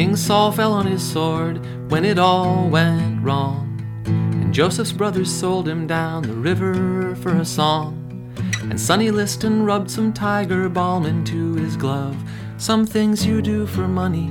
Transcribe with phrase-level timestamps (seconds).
[0.00, 3.84] King Saul fell on his sword when it all went wrong.
[4.06, 8.32] And Joseph's brothers sold him down the river for a song.
[8.62, 12.16] And Sonny Liston rubbed some tiger balm into his glove.
[12.56, 14.28] Some things you do for money,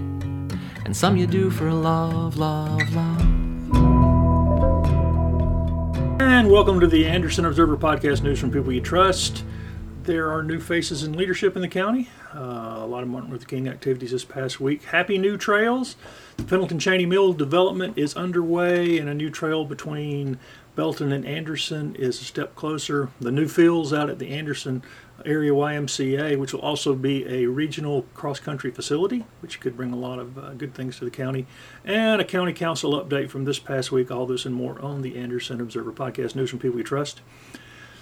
[0.86, 3.22] and some you do for love, love, love.
[6.20, 9.44] And welcome to the Anderson Observer Podcast News from People You Trust.
[10.10, 12.10] There are new faces in leadership in the county.
[12.34, 14.86] Uh, a lot of Martin Luther King activities this past week.
[14.86, 15.98] Happy new trails.
[16.38, 20.40] The Pendleton Cheney Mill development is underway, and a new trail between
[20.76, 23.12] Belton and Anderson is a step closer.
[23.22, 24.82] The new fields out at the Anderson
[25.26, 29.96] area YMCA, which will also be a regional cross country facility, which could bring a
[29.96, 31.46] lot of uh, good things to the county,
[31.86, 34.10] and a county council update from this past week.
[34.10, 37.22] All this and more on the Anderson Observer Podcast News from People We Trust.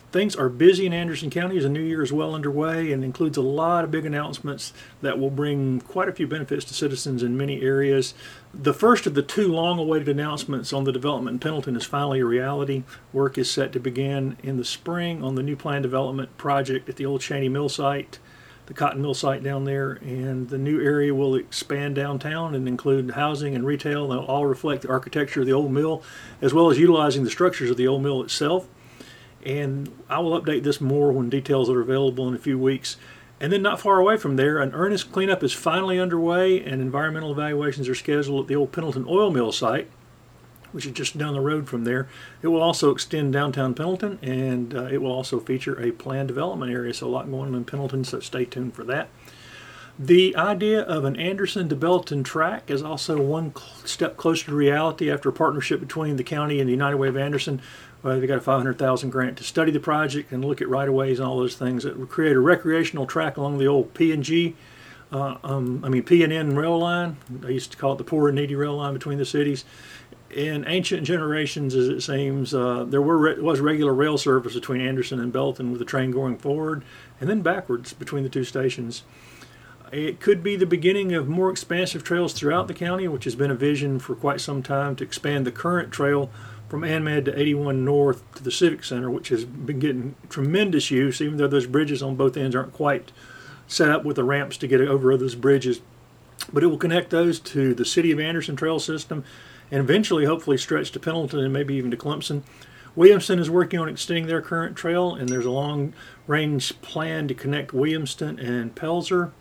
[0.09, 3.35] Things are busy in Anderson County as the new year is well underway and includes
[3.35, 4.71] a lot of big announcements
[5.01, 8.13] that will bring quite a few benefits to citizens in many areas.
[8.53, 12.21] The first of the two long awaited announcements on the development in Pendleton is finally
[12.21, 12.83] a reality.
[13.11, 16.95] Work is set to begin in the spring on the new plan development project at
[16.95, 18.19] the old Cheney Mill site,
[18.67, 23.11] the cotton mill site down there, and the new area will expand downtown and include
[23.11, 24.07] housing and retail.
[24.07, 26.01] They'll all reflect the architecture of the old mill
[26.41, 28.69] as well as utilizing the structures of the old mill itself
[29.45, 32.97] and I will update this more when details are available in a few weeks.
[33.39, 37.31] And then, not far away from there, an earnest cleanup is finally underway, and environmental
[37.31, 39.89] evaluations are scheduled at the old Pendleton Oil Mill site,
[40.71, 42.07] which is just down the road from there.
[42.41, 46.71] It will also extend downtown Pendleton, and uh, it will also feature a planned development
[46.71, 46.95] area.
[46.95, 49.09] So, a lot going on in Pendleton, so stay tuned for that.
[49.99, 53.51] The idea of an Anderson to Belton track is also one
[53.83, 57.17] step closer to reality after a partnership between the county and the United Way of
[57.17, 57.61] Anderson
[58.07, 60.93] well, they got a 500,000 grant to study the project and look at right of
[60.93, 64.13] ways and all those things that would create a recreational track along the old P
[64.13, 64.55] and G,
[65.11, 67.17] uh, um, I mean P and N rail line.
[67.29, 69.65] They used to call it the poor and needy rail line between the cities.
[70.29, 74.79] In ancient generations, as it seems, uh, there were re- was regular rail service between
[74.79, 76.85] Anderson and Belton with the train going forward
[77.19, 79.03] and then backwards between the two stations.
[79.91, 83.51] It could be the beginning of more expansive trails throughout the county, which has been
[83.51, 86.29] a vision for quite some time to expand the current trail
[86.69, 91.21] from AnMed to 81 North to the Civic Center, which has been getting tremendous use,
[91.21, 93.11] even though those bridges on both ends aren't quite
[93.67, 95.81] set up with the ramps to get over those bridges.
[96.51, 99.23] But it will connect those to the City of Anderson trail system
[99.69, 102.43] and eventually, hopefully, stretch to Pendleton and maybe even to Clemson.
[102.95, 105.93] Williamston is working on extending their current trail, and there's a long
[106.25, 109.31] range plan to connect Williamston and Pelzer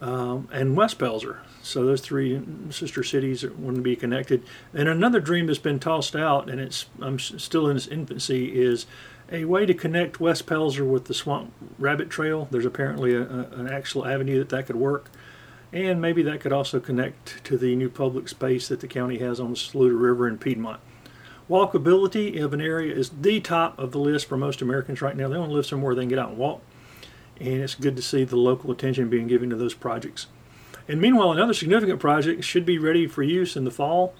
[0.00, 1.38] um, and West Pelzer.
[1.62, 4.42] So those three sister cities want to be connected.
[4.72, 8.86] And another dream that's been tossed out, and it's I'm still in its infancy, is
[9.30, 12.48] a way to connect West Pelzer with the Swamp Rabbit Trail.
[12.50, 15.10] There's apparently a, a, an actual avenue that that could work.
[15.70, 19.38] And maybe that could also connect to the new public space that the county has
[19.38, 20.80] on the Saluda River in Piedmont.
[21.50, 25.28] Walkability of an area is the top of the list for most Americans right now.
[25.28, 26.62] They want to live somewhere they can get out and walk.
[27.40, 30.26] And it's good to see the local attention being given to those projects.
[30.88, 34.14] And meanwhile, another significant project should be ready for use in the fall.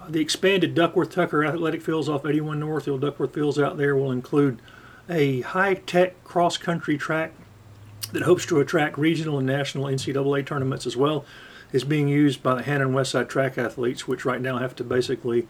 [0.00, 3.76] Uh, the expanded Duckworth Tucker athletic fields off 81 North, the old Duckworth fields out
[3.76, 4.60] there, will include
[5.08, 7.32] a high tech cross country track
[8.12, 11.24] that hopes to attract regional and national NCAA tournaments as well.
[11.70, 15.46] Is being used by the Hannon Westside track athletes, which right now have to basically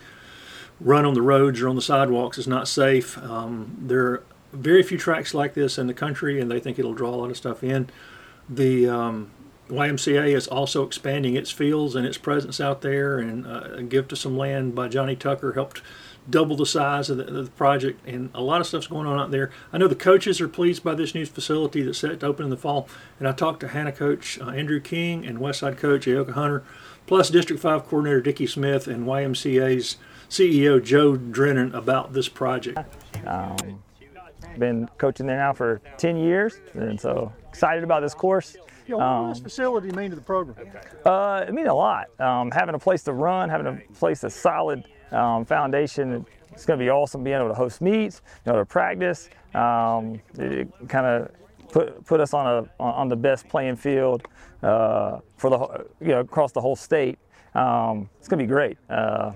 [0.81, 2.39] run on the roads or on the sidewalks.
[2.39, 3.19] is not safe.
[3.19, 4.23] Um, there are
[4.53, 7.31] very few tracks like this in the country, and they think it'll draw a lot
[7.31, 7.89] of stuff in.
[8.49, 9.31] The um,
[9.69, 14.13] YMCA is also expanding its fields and its presence out there, and uh, a gift
[14.13, 15.83] of some land by Johnny Tucker helped
[16.29, 19.31] double the size of the, the, project, and a lot of stuff's going on out
[19.31, 19.51] there.
[19.73, 22.51] I know the coaches are pleased by this new facility that's set to open in
[22.51, 22.89] the fall,
[23.19, 26.65] and I talked to Hanna coach uh, Andrew King and Westside coach Ayoka Hunter,
[27.07, 29.97] plus District 5 coordinator Dickie Smith and YMCA's
[30.29, 32.79] CEO Joe Drennan about this project.
[33.27, 33.83] Um,
[34.59, 38.57] been coaching there now for 10 years, and so excited about this course.
[38.87, 40.67] Yeah, what um, does this facility mean to the program?
[41.05, 42.09] Uh, it means a lot.
[42.21, 46.25] Um, having a place to run, having a place, a solid um, foundation.
[46.53, 49.29] It's going to be awesome being able to host meets, being able to practice.
[49.55, 51.31] Um, it, it kind of
[51.71, 54.27] put put us on a on the best playing field
[54.63, 57.19] uh, for the you know across the whole state.
[57.55, 58.79] Um, it's going to be great.
[58.89, 59.33] Uh,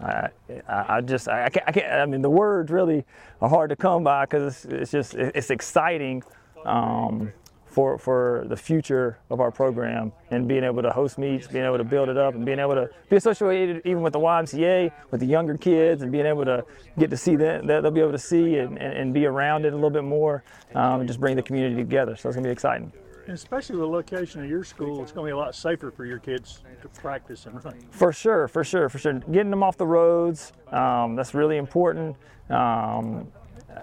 [0.00, 0.28] I,
[0.68, 3.04] I, just I can't, I can't I mean the words really
[3.40, 6.22] are hard to come by because it's, it's, just it's exciting
[6.66, 7.32] um,
[7.76, 11.76] for, for the future of our program and being able to host meets, being able
[11.76, 15.20] to build it up, and being able to be associated even with the YMCA, with
[15.20, 16.64] the younger kids, and being able to
[16.98, 19.74] get to see that they'll be able to see and, and, and be around it
[19.74, 20.42] a little bit more
[20.74, 22.16] um, and just bring the community together.
[22.16, 22.90] So it's to be exciting.
[23.28, 26.18] Especially the location of your school, it's going to be a lot safer for your
[26.18, 27.74] kids to practice and run.
[27.90, 29.14] For sure, for sure, for sure.
[29.14, 32.16] Getting them off the roads, um, that's really important.
[32.50, 33.26] Um,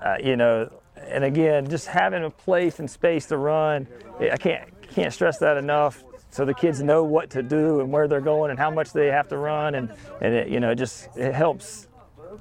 [0.02, 3.88] uh, you know, and again, just having a place and space to run,
[4.20, 6.04] I can't can't stress that enough.
[6.30, 9.08] So the kids know what to do and where they're going and how much they
[9.08, 9.92] have to run, and
[10.22, 11.88] and it, you know, just it helps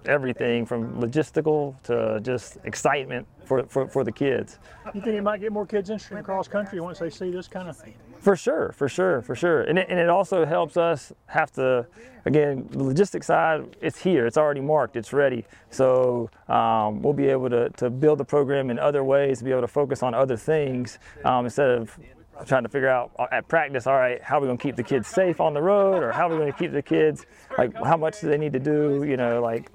[0.07, 4.59] everything from logistical to just excitement for, for, for the kids.
[4.95, 7.49] You think it might get more kids interested in cross country once they see this
[7.49, 7.95] kind of thing?
[8.19, 9.63] For sure, for sure, for sure.
[9.63, 11.87] And it, and it also helps us have to,
[12.25, 15.45] again, the logistics side, it's here, it's already marked, it's ready.
[15.71, 19.63] So um, we'll be able to, to build the program in other ways, be able
[19.63, 21.99] to focus on other things um, instead of
[22.47, 24.77] trying to figure out uh, at practice, all right, how are we going to keep
[24.77, 27.27] the kids safe on the road, or how are we going to keep the kids,
[27.57, 29.71] like, how much do they need to do, you know, like,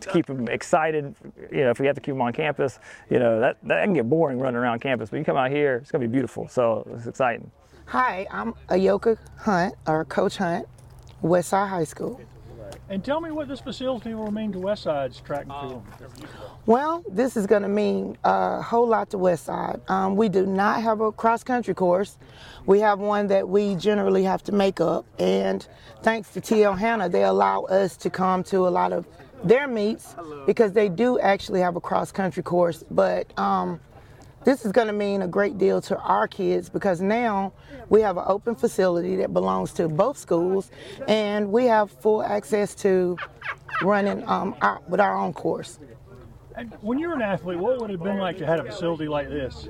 [0.00, 1.14] to keep them excited,
[1.50, 2.78] you know, if we have to keep them on campus,
[3.10, 5.76] you know, that, that can get boring running around campus, but you come out here,
[5.76, 7.50] it's going to be beautiful, so it's exciting.
[7.86, 10.66] Hi, I'm Ayoka Hunt, or Coach Hunt,
[11.22, 12.20] Westside High School.
[12.92, 15.82] And tell me what this facility will mean to Westside's track and field.
[16.66, 19.80] Well, this is going to mean a whole lot to Westside.
[19.88, 22.18] Um, we do not have a cross country course.
[22.66, 25.06] We have one that we generally have to make up.
[25.18, 25.66] And
[26.02, 29.06] thanks to TL Hanna, they allow us to come to a lot of
[29.42, 32.84] their meets because they do actually have a cross country course.
[32.90, 33.80] But um,
[34.44, 37.52] this is going to mean a great deal to our kids because now
[37.88, 40.70] we have an open facility that belongs to both schools
[41.08, 43.16] and we have full access to
[43.82, 45.78] running um, our, with our own course.
[46.54, 48.64] And when you were an athlete, what would it have been like to have a
[48.64, 49.68] facility like this?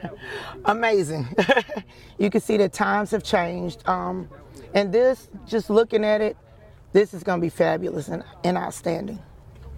[0.66, 1.26] Amazing.
[2.18, 3.88] you can see that times have changed.
[3.88, 4.28] Um,
[4.74, 6.36] and this, just looking at it,
[6.92, 9.18] this is going to be fabulous and, and outstanding.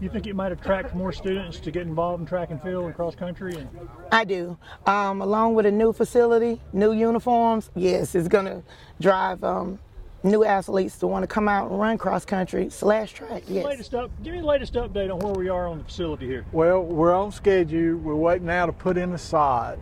[0.03, 2.95] You think it might attract more students to get involved in track and field and
[2.95, 3.55] cross country?
[3.55, 3.69] And...
[4.11, 4.59] I do.
[4.85, 8.65] Um, along with a new facility, new uniforms, yes, it's going to
[9.01, 9.79] drive um,
[10.25, 13.45] new athletes to want to come out and run cross country slash track.
[13.47, 13.65] Yes.
[13.65, 16.45] Latest up, give me the latest update on where we are on the facility here.
[16.51, 17.97] Well, we're on schedule.
[17.99, 19.79] We're waiting now to put in the sod,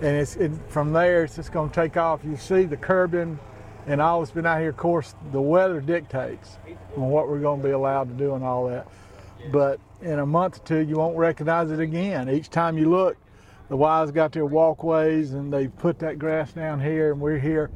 [0.00, 2.20] and it's it, from there it's just going to take off.
[2.24, 3.40] You see the curbing
[3.88, 4.68] and all that's been out here.
[4.68, 6.58] Of course, the weather dictates
[6.96, 8.86] on what we're going to be allowed to do and all that
[9.52, 12.28] but in a month or two you won't recognize it again.
[12.28, 13.16] Each time you look,
[13.68, 17.70] the Y's got their walkways and they put that grass down here, and we're here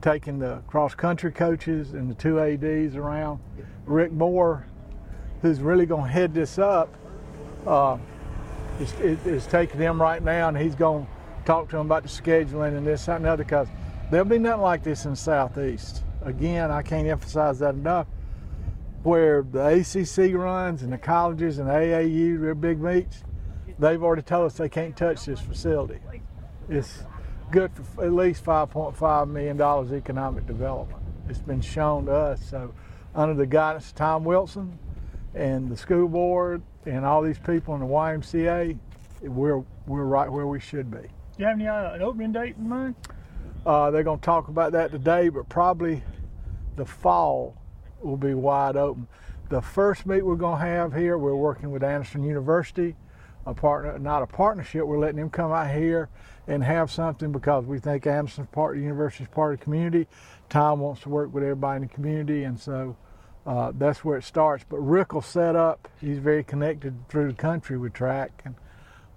[0.00, 3.40] taking the cross country coaches and the two ADs around.
[3.86, 4.66] Rick Moore,
[5.42, 6.94] who's really going to head this up,
[7.66, 7.98] uh,
[8.80, 11.10] is, is, taking them right now, and he's going to
[11.44, 13.68] talk to them about the scheduling and this, that, and other, because
[14.10, 16.02] there'll be nothing like this in the Southeast.
[16.22, 18.06] Again, I can't emphasize that enough
[19.06, 23.22] where the ACC runs and the colleges and the AAU, their big meets,
[23.78, 26.00] they've already told us they can't touch this facility.
[26.68, 27.04] It's
[27.52, 31.00] good for at least $5.5 million economic development.
[31.28, 32.44] It's been shown to us.
[32.50, 32.74] So,
[33.14, 34.76] under the guidance of Tom Wilson
[35.36, 38.76] and the school board and all these people in the YMCA,
[39.22, 40.98] we're, we're right where we should be.
[40.98, 41.08] Do
[41.38, 42.96] you have any uh, an opening date in mind?
[43.64, 46.02] Uh, they're going to talk about that today, but probably
[46.74, 47.56] the fall
[48.00, 49.08] will be wide open.
[49.48, 52.96] The first meet we're going to have here, we're working with Anderson University,
[53.46, 54.84] a partner, not a partnership.
[54.84, 56.08] We're letting them come out here
[56.48, 59.64] and have something because we think Anderson's part of the university is part of the
[59.64, 60.08] community.
[60.48, 62.96] Tom wants to work with everybody in the community, and so
[63.46, 64.64] uh, that's where it starts.
[64.68, 65.88] But Rick will set up.
[66.00, 68.56] He's very connected through the country with track, and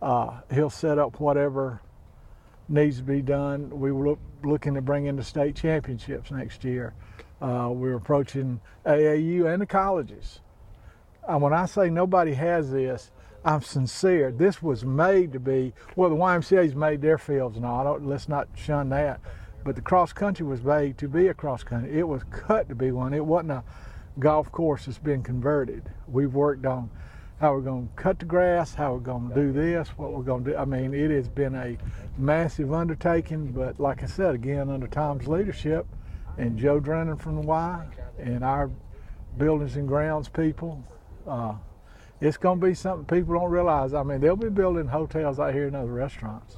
[0.02, 1.82] uh, he'll set up whatever
[2.68, 3.70] needs to be done.
[3.80, 6.94] We were look, looking to bring in the state championships next year.
[7.42, 10.42] Uh, we're approaching AAU and the colleges.
[11.28, 13.12] Uh, when I say nobody has this,
[13.46, 14.32] I'm sincere.
[14.32, 17.98] This was made to be, well, the YMCA's made their fields and all.
[18.02, 19.22] Let's not shun that.
[19.64, 21.98] But the cross country was made to be a cross country.
[21.98, 23.14] It was cut to be one.
[23.14, 23.64] It wasn't a
[24.20, 25.84] golf course that's been converted.
[26.08, 26.90] We've worked on
[27.40, 30.24] how we're going to cut the grass, how we're going to do this, what we're
[30.24, 30.58] going to do.
[30.58, 31.78] I mean, it has been a
[32.18, 35.86] massive undertaking, but like I said, again, under Tom's leadership,
[36.40, 37.86] and Joe Drennan from the Y
[38.18, 38.72] and our
[39.38, 40.82] buildings and grounds people.
[41.28, 41.56] Uh,
[42.22, 43.94] it's going to be something people don't realize.
[43.94, 46.58] I mean, they'll be building hotels out here and other restaurants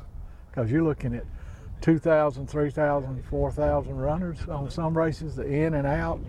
[0.49, 1.25] because you're looking at
[1.81, 6.19] 2,000, 3,000, 4,000 runners on some races, the in and out.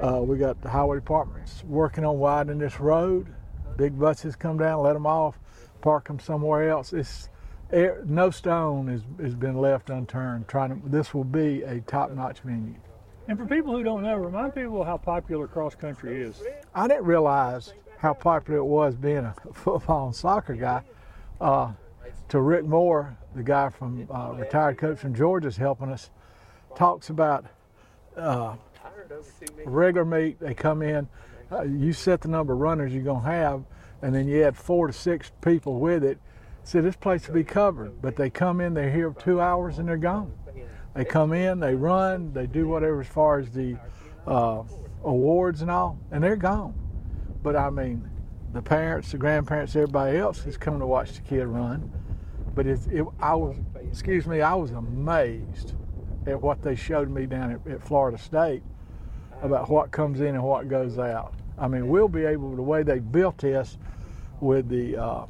[0.00, 3.32] Uh, we got the highway departments working on widening this road.
[3.76, 5.38] Big buses come down, let them off,
[5.80, 6.92] park them somewhere else.
[6.92, 7.28] It's
[7.72, 10.48] no stone has, has been left unturned.
[10.48, 12.74] Trying to, this will be a top-notch venue.
[13.28, 16.42] And for people who don't know, remind people how popular cross country is.
[16.74, 20.82] I didn't realize how popular it was being a football and soccer guy.
[21.40, 21.72] Uh,
[22.28, 26.10] to Rick Moore, the guy from uh, retired coach from Georgia is helping us,
[26.76, 27.46] talks about
[28.16, 28.54] uh,
[29.64, 30.40] regular meet.
[30.40, 31.08] They come in,
[31.50, 33.64] uh, you set the number of runners you're gonna have,
[34.02, 36.18] and then you add four to six people with it.
[36.64, 38.00] So this place will be covered.
[38.00, 40.32] But they come in, they're here two hours, and they're gone.
[40.94, 43.76] They come in, they run, they do whatever as far as the
[44.26, 44.62] uh,
[45.04, 46.74] awards and all, and they're gone.
[47.42, 48.08] But I mean,
[48.52, 51.90] the parents, the grandparents, everybody else is coming to watch the kid run.
[52.54, 53.56] But it, it, I was,
[53.90, 55.72] excuse me, I was amazed
[56.26, 58.62] at what they showed me down at, at Florida State
[59.40, 61.34] about what comes in and what goes out.
[61.58, 63.78] I mean, we'll be able, the way they built this
[64.40, 65.26] with the uh,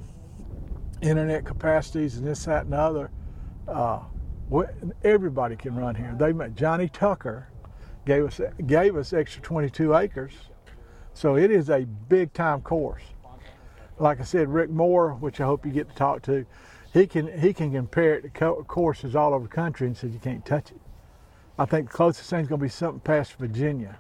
[1.02, 3.11] internet capacities and this, that, and the other,
[3.68, 4.00] uh,
[5.04, 6.14] everybody can run here.
[6.18, 7.49] They met Johnny Tucker
[8.04, 10.32] gave us gave us extra 22 acres,
[11.14, 13.02] so it is a big time course.
[13.99, 16.44] Like I said, Rick Moore, which I hope you get to talk to,
[16.92, 20.18] he can he can compare it to courses all over the country and says you
[20.18, 20.80] can't touch it.
[21.59, 23.99] I think the closest thing's going to be something past Virginia,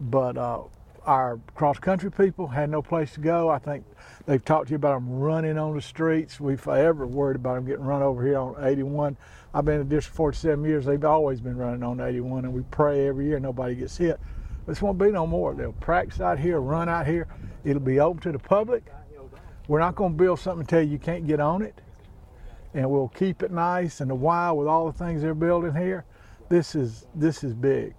[0.00, 0.62] but uh,
[1.08, 3.48] our cross country people had no place to go.
[3.48, 3.82] I think
[4.26, 6.38] they've talked to you about them running on the streets.
[6.38, 9.16] We've ever worried about them getting run over here on 81.
[9.54, 10.84] I've been in district 47 years.
[10.84, 14.20] They've always been running on 81, and we pray every year nobody gets hit.
[14.66, 15.54] This won't be no more.
[15.54, 17.26] They'll practice out here, run out here.
[17.64, 18.84] It'll be open to the public.
[19.66, 21.80] We're not going to build something and tell you you can't get on it,
[22.74, 26.04] and we'll keep it nice and the wild with all the things they're building here.
[26.50, 27.94] This is this is big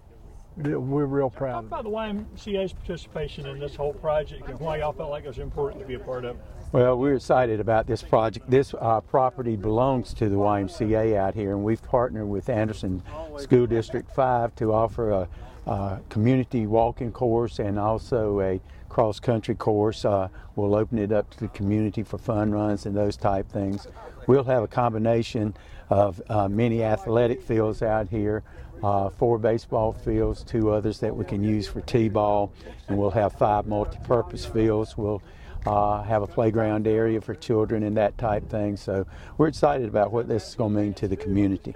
[0.60, 1.70] we're real proud.
[1.70, 5.28] Talk about the YMCA's participation in this whole project and why y'all felt like it
[5.28, 6.42] was important to be a part of it.
[6.72, 8.50] Well, we're excited about this project.
[8.50, 13.02] This uh, property belongs to the YMCA out here, and we've partnered with Anderson
[13.38, 15.28] School District 5 to offer a,
[15.66, 20.06] a community walking course and also a cross country course.
[20.06, 23.88] Uh, we'll open it up to the community for fun runs and those type things.
[24.28, 25.56] We'll have a combination
[25.90, 28.44] of uh, many athletic fields out here
[28.84, 32.52] uh, four baseball fields, two others that we can use for t-ball,
[32.88, 34.98] and we'll have five multi-purpose fields.
[34.98, 35.22] We'll
[35.66, 38.78] uh, have a playground area for children and that type thing.
[38.78, 39.06] So
[39.38, 41.76] we're excited about what this is going to mean to the community.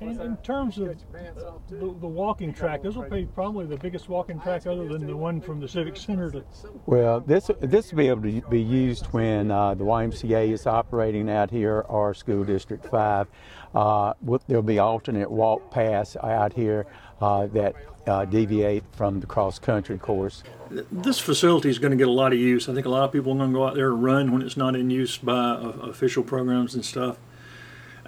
[0.00, 0.96] And in terms of
[1.68, 5.16] the, the, walking track, this will be probably the biggest walking track other than the
[5.16, 6.30] one from the Civic Center.
[6.30, 6.44] To...
[6.86, 11.28] Well, this this will be able to be used when uh, the YMCA is operating
[11.28, 13.26] out here or School District 5.
[13.74, 14.14] Uh,
[14.46, 16.86] there'll be alternate walk paths out here
[17.20, 17.74] uh, that
[18.06, 20.42] uh, deviate from the cross country course.
[20.70, 22.68] This facility is going to get a lot of use.
[22.68, 24.42] I think a lot of people are going to go out there and run when
[24.42, 27.18] it's not in use by uh, official programs and stuff.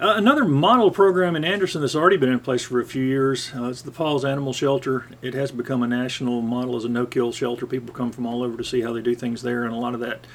[0.01, 3.51] Uh, another model program in Anderson that's already been in place for a few years
[3.55, 5.05] uh, is the Paws Animal Shelter.
[5.21, 7.67] It has become a national model as a no-kill shelter.
[7.67, 9.93] People come from all over to see how they do things there, and a lot
[9.93, 10.25] of that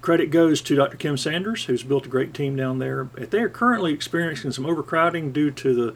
[0.00, 0.96] credit goes to Dr.
[0.96, 3.10] Kim Sanders, who's built a great team down there.
[3.14, 5.94] They are currently experiencing some overcrowding due to the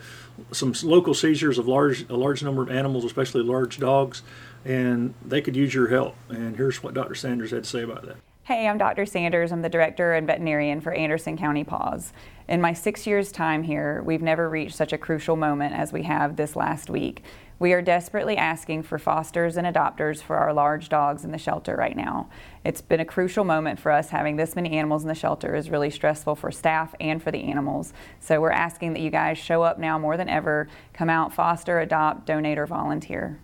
[0.55, 4.23] some local seizures of large a large number of animals, especially large dogs,
[4.65, 6.15] and they could use your help.
[6.29, 7.17] And here's what Dr.
[7.17, 8.19] Sanders had to say about that.
[8.45, 9.05] Hey, I'm Dr.
[9.07, 9.51] Sanders.
[9.51, 12.13] I'm the director and veterinarian for Anderson County Paws.
[12.49, 16.05] In my six years' time here, we've never reached such a crucial moment as we
[16.05, 17.25] have this last week.
[17.59, 21.75] We are desperately asking for fosters and adopters for our large dogs in the shelter
[21.75, 22.29] right now.
[22.65, 24.11] It's been a crucial moment for us.
[24.11, 27.43] Having this many animals in the shelter is really stressful for staff and for the
[27.43, 27.93] animals.
[28.21, 30.69] So we're asking that you guys show up now more than ever.
[30.93, 33.41] Come out, foster, adopt, donate, or volunteer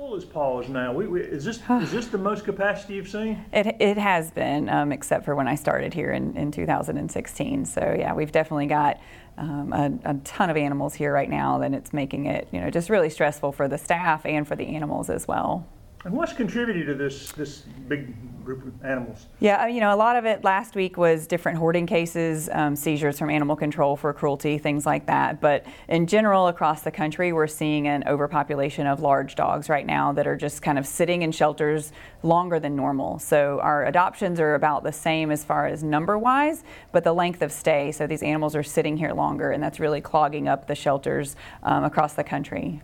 [0.00, 0.24] full is
[0.70, 0.94] now?
[0.94, 3.44] We, we, is this is this the most capacity you've seen?
[3.52, 7.66] It, it has been, um, except for when I started here in, in 2016.
[7.66, 8.98] So yeah, we've definitely got
[9.36, 12.70] um, a, a, ton of animals here right now, and it's making it you know
[12.70, 15.66] just really stressful for the staff and for the animals as well.
[16.04, 19.26] And what's contributed to this this big group of animals?
[19.38, 23.18] Yeah, you know, a lot of it last week was different hoarding cases, um, seizures
[23.18, 25.42] from animal control for cruelty, things like that.
[25.42, 30.12] But in general, across the country, we're seeing an overpopulation of large dogs right now
[30.12, 31.92] that are just kind of sitting in shelters
[32.22, 33.18] longer than normal.
[33.18, 37.42] So our adoptions are about the same as far as number wise, but the length
[37.42, 37.92] of stay.
[37.92, 41.84] So these animals are sitting here longer, and that's really clogging up the shelters um,
[41.84, 42.80] across the country.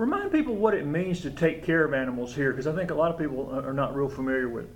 [0.00, 2.94] Remind people what it means to take care of animals here, because I think a
[2.94, 4.70] lot of people are not real familiar with it.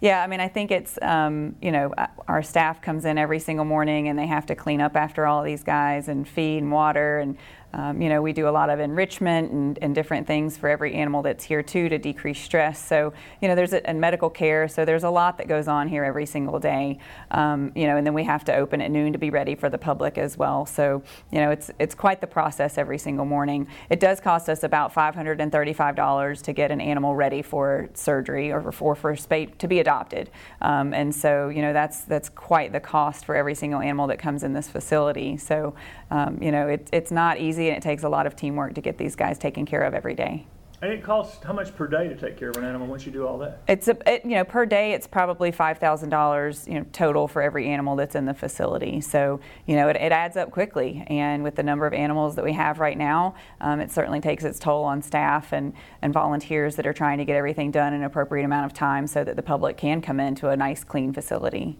[0.00, 3.40] Yeah, I mean, I think it's, um, you know, uh, our staff comes in every
[3.40, 6.70] single morning and they have to clean up after all these guys and feed and
[6.70, 7.18] water.
[7.18, 7.36] And
[7.72, 10.94] Um, you know, we do a lot of enrichment and, and, different things for every
[10.94, 12.84] animal that's here too to decrease stress.
[12.84, 14.66] So, you know, there's a, and medical care.
[14.66, 16.98] So there's a lot that goes on here every single day.
[17.30, 19.68] Um, you know, and then we have to open at noon to be ready for
[19.68, 20.66] the public as well.
[20.66, 23.68] So, you know, it's it's quite the process every single morning.
[23.88, 28.94] It does cost us about $535 to get an animal ready for surgery or for
[28.96, 30.30] for spay to be adopted.
[30.60, 34.18] Um, and so, you know, that's that's quite the cost for every single animal that
[34.18, 35.36] comes in this facility.
[35.36, 35.74] So,
[36.10, 38.80] um, you know, it, it's not easy and it takes a lot of teamwork to
[38.80, 40.46] get these guys taken care of every day.
[40.82, 43.12] And it costs how much per day to take care of an animal once you
[43.12, 43.60] do all that?
[43.68, 47.28] It's a, it, you know per day it's probably five thousand dollars you know total
[47.28, 49.02] for every animal that's in the facility.
[49.02, 52.44] So you know it, it, adds up quickly, and with the number of animals that
[52.44, 56.76] we have right now, um, it certainly takes its toll on staff and and volunteers
[56.76, 59.36] that are trying to get everything done in an appropriate amount of time so that
[59.36, 61.76] the public can come into a nice clean facility.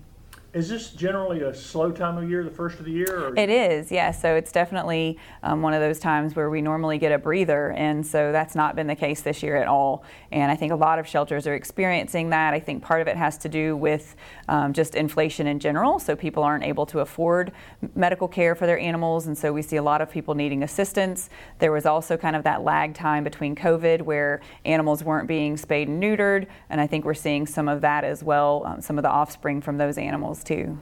[0.52, 3.28] Is this generally a slow time of year, the first of the year?
[3.28, 3.36] Or?
[3.36, 4.16] It is, yes.
[4.16, 4.20] Yeah.
[4.20, 8.04] So it's definitely um, one of those times where we normally get a breather, and
[8.04, 10.02] so that's not been the case this year at all.
[10.32, 12.52] And I think a lot of shelters are experiencing that.
[12.52, 14.16] I think part of it has to do with
[14.48, 17.52] um, just inflation in general, so people aren't able to afford
[17.94, 21.30] medical care for their animals, and so we see a lot of people needing assistance.
[21.60, 25.86] There was also kind of that lag time between COVID where animals weren't being spayed
[25.86, 29.02] and neutered, and I think we're seeing some of that as well, um, some of
[29.02, 30.78] the offspring from those animals animals too.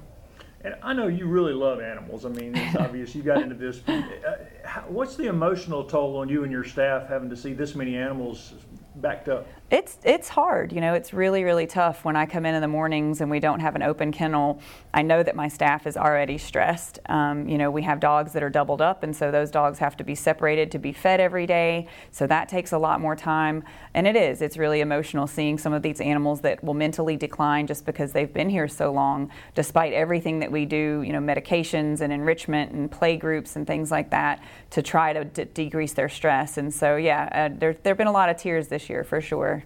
[0.62, 2.24] And I know you really love animals.
[2.24, 3.86] I mean, it's obvious you got into this.
[3.86, 4.02] Uh,
[4.88, 8.54] what's the emotional toll on you and your staff having to see this many animals
[8.96, 9.46] backed up?
[9.70, 10.94] It's it's hard, you know.
[10.94, 13.76] It's really really tough when I come in in the mornings and we don't have
[13.76, 14.62] an open kennel.
[14.94, 16.98] I know that my staff is already stressed.
[17.10, 19.94] Um, you know, we have dogs that are doubled up, and so those dogs have
[19.98, 21.86] to be separated to be fed every day.
[22.10, 24.40] So that takes a lot more time, and it is.
[24.40, 28.32] It's really emotional seeing some of these animals that will mentally decline just because they've
[28.32, 31.02] been here so long, despite everything that we do.
[31.04, 35.26] You know, medications and enrichment and play groups and things like that to try to
[35.26, 36.56] d- decrease their stress.
[36.56, 39.57] And so, yeah, uh, there there've been a lot of tears this year for sure.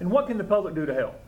[0.00, 1.20] And what can the public do to help?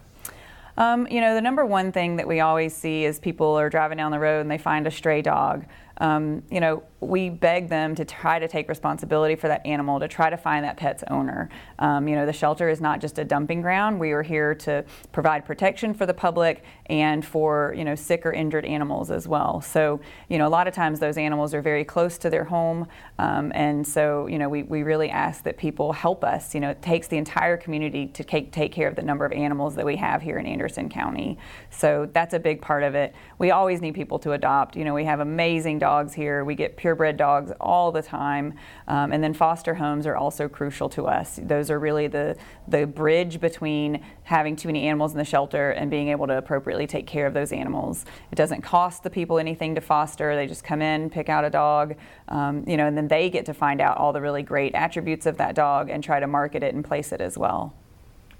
[0.76, 3.98] Um, you know, the number one thing that we always see is people are driving
[3.98, 5.64] down the road and they find a stray dog.
[5.98, 10.08] Um, you know, we beg them to try to take responsibility for that animal, to
[10.08, 11.48] try to find that pet's owner.
[11.78, 14.00] Um, you know, the shelter is not just a dumping ground.
[14.00, 18.32] We are here to provide protection for the public and for, you know, sick or
[18.32, 19.60] injured animals as well.
[19.60, 22.88] So, you know, a lot of times those animals are very close to their home.
[23.18, 26.54] Um, and so, you know, we, we really ask that people help us.
[26.54, 29.32] You know, it takes the entire community to take, take care of the number of
[29.32, 31.38] animals that we have here in Anderson County.
[31.70, 33.14] So that's a big part of it.
[33.38, 34.76] We always need people to adopt.
[34.76, 36.44] You know, we have amazing dogs here.
[36.44, 38.54] We get purebred dogs all the time.
[38.86, 41.40] Um, and then foster homes are also crucial to us.
[41.42, 45.90] Those are really the, the bridge between having too many animals in the shelter and
[45.90, 48.04] being able to appropriately take care of those animals.
[48.30, 50.36] It doesn't cost the people anything to foster.
[50.36, 51.96] They just come in, pick out a dog,
[52.28, 55.26] um, you know, and then they get to find out all the really great attributes
[55.26, 57.74] of that dog and try to market it and place it as well.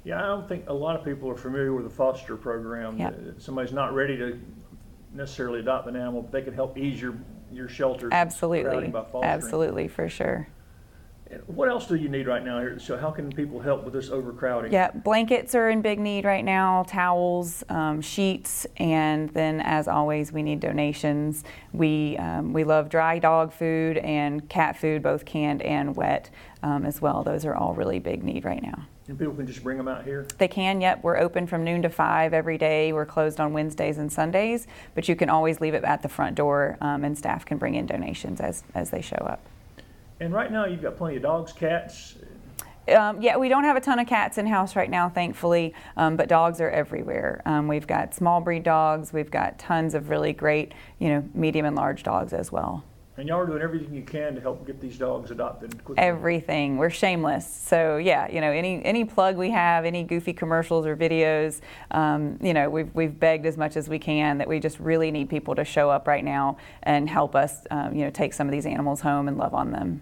[0.04, 2.98] Yeah, I don't think a lot of people are familiar with the foster program.
[2.98, 3.34] Yep.
[3.38, 4.38] Somebody's not ready to
[5.12, 7.14] necessarily adopt an animal, but they can help ease your
[7.52, 8.08] your shelter.
[8.12, 10.48] Absolutely, absolutely, for sure.
[11.46, 12.78] What else do you need right now here?
[12.78, 14.72] So how can people help with this overcrowding?
[14.72, 20.32] Yeah, blankets are in big need right now, towels, um, sheets, and then as always,
[20.32, 21.44] we need donations.
[21.72, 26.30] We um, we love dry dog food and cat food, both canned and wet,
[26.62, 27.22] um, as well.
[27.22, 28.86] Those are all really big need right now.
[29.08, 30.26] And people can just bring them out here?
[30.36, 31.02] They can, yep.
[31.02, 32.92] We're open from noon to 5 every day.
[32.92, 36.36] We're closed on Wednesdays and Sundays, but you can always leave it at the front
[36.36, 39.40] door um, and staff can bring in donations as, as they show up.
[40.20, 42.16] And right now you've got plenty of dogs, cats.
[42.94, 46.16] Um, yeah, we don't have a ton of cats in house right now, thankfully, um,
[46.16, 47.42] but dogs are everywhere.
[47.46, 49.12] Um, we've got small breed dogs.
[49.12, 52.84] We've got tons of really great, you know, medium and large dogs as well.
[53.18, 56.00] And y'all are doing everything you can to help get these dogs adopted quickly.
[56.02, 56.76] Everything.
[56.76, 57.52] We're shameless.
[57.52, 62.38] So yeah, you know, any any plug we have, any goofy commercials or videos, um,
[62.40, 65.28] you know, we've we've begged as much as we can that we just really need
[65.28, 68.52] people to show up right now and help us, um, you know, take some of
[68.52, 70.00] these animals home and love on them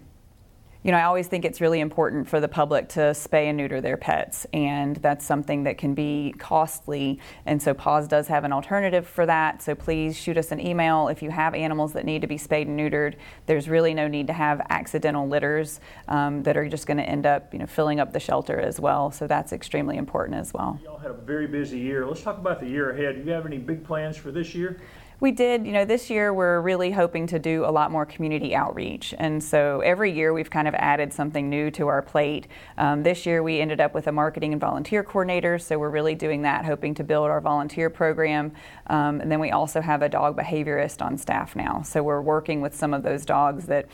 [0.87, 3.81] you know, I always think it's really important for the public to spay and neuter
[3.81, 7.19] their pets, and that's something that can be costly.
[7.45, 9.61] And so, PAWS does have an alternative for that.
[9.61, 12.67] So, please shoot us an email if you have animals that need to be spayed
[12.67, 13.15] and neutered.
[13.47, 17.25] There's really no need to have accidental litters um, that are just going to end
[17.25, 19.11] up, you know, filling up the shelter as well.
[19.11, 20.79] So, that's extremely important as well.
[20.85, 22.07] Y'all had a very busy year.
[22.07, 23.15] Let's talk about the year ahead.
[23.15, 24.79] Do you have any big plans for this year?
[25.19, 28.53] We did, you know, this year we're really hoping to do a lot more community
[28.53, 29.15] outreach.
[29.17, 32.47] And so every year we've kind of added something new to our plate.
[32.77, 36.13] Um, this year we ended up with a marketing and volunteer coordinator, so we're really
[36.13, 38.51] doing that, hoping to build our volunteer program.
[38.87, 41.81] Um, and then we also have a dog behaviorist on staff now.
[41.81, 43.87] So we're working with some of those dogs that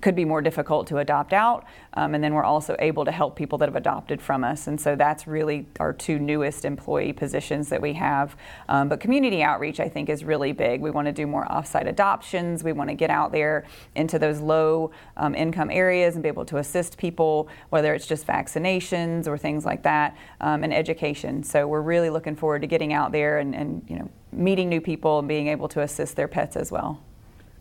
[0.00, 1.64] could be more difficult to adopt out.
[1.94, 4.66] Um, and then we're also able to help people that have adopted from us.
[4.66, 8.36] And so that's really our two newest employee positions that we have.
[8.68, 10.80] Um, but community outreach, I think, is really big.
[10.80, 12.64] We want to do more offsite adoptions.
[12.64, 16.46] We want to get out there into those low um, income areas and be able
[16.46, 21.42] to assist people, whether it's just vaccinations or things like that, um, and education.
[21.42, 24.80] So we're really looking forward to getting out there and, and you know meeting new
[24.80, 27.02] people and being able to assist their pets as well.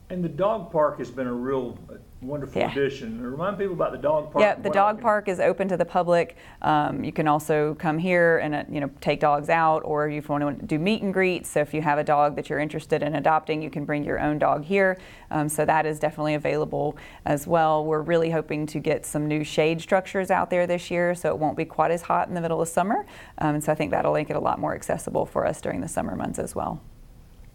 [0.10, 1.78] And the dog park has been a real
[2.22, 2.72] wonderful Yeah.
[2.72, 3.22] addition.
[3.22, 4.42] Remind people about the dog park.
[4.42, 6.36] Yeah, the dog park is open to the public.
[6.62, 10.28] Um, you can also come here and uh, you know take dogs out, or if
[10.28, 11.50] you want to do meet and greets.
[11.50, 14.20] So if you have a dog that you're interested in adopting, you can bring your
[14.20, 14.98] own dog here.
[15.32, 17.84] Um, so that is definitely available as well.
[17.84, 21.38] We're really hoping to get some new shade structures out there this year, so it
[21.38, 23.06] won't be quite as hot in the middle of summer.
[23.40, 25.82] Um, and so I think that'll make it a lot more accessible for us during
[25.82, 26.82] the summer months as well.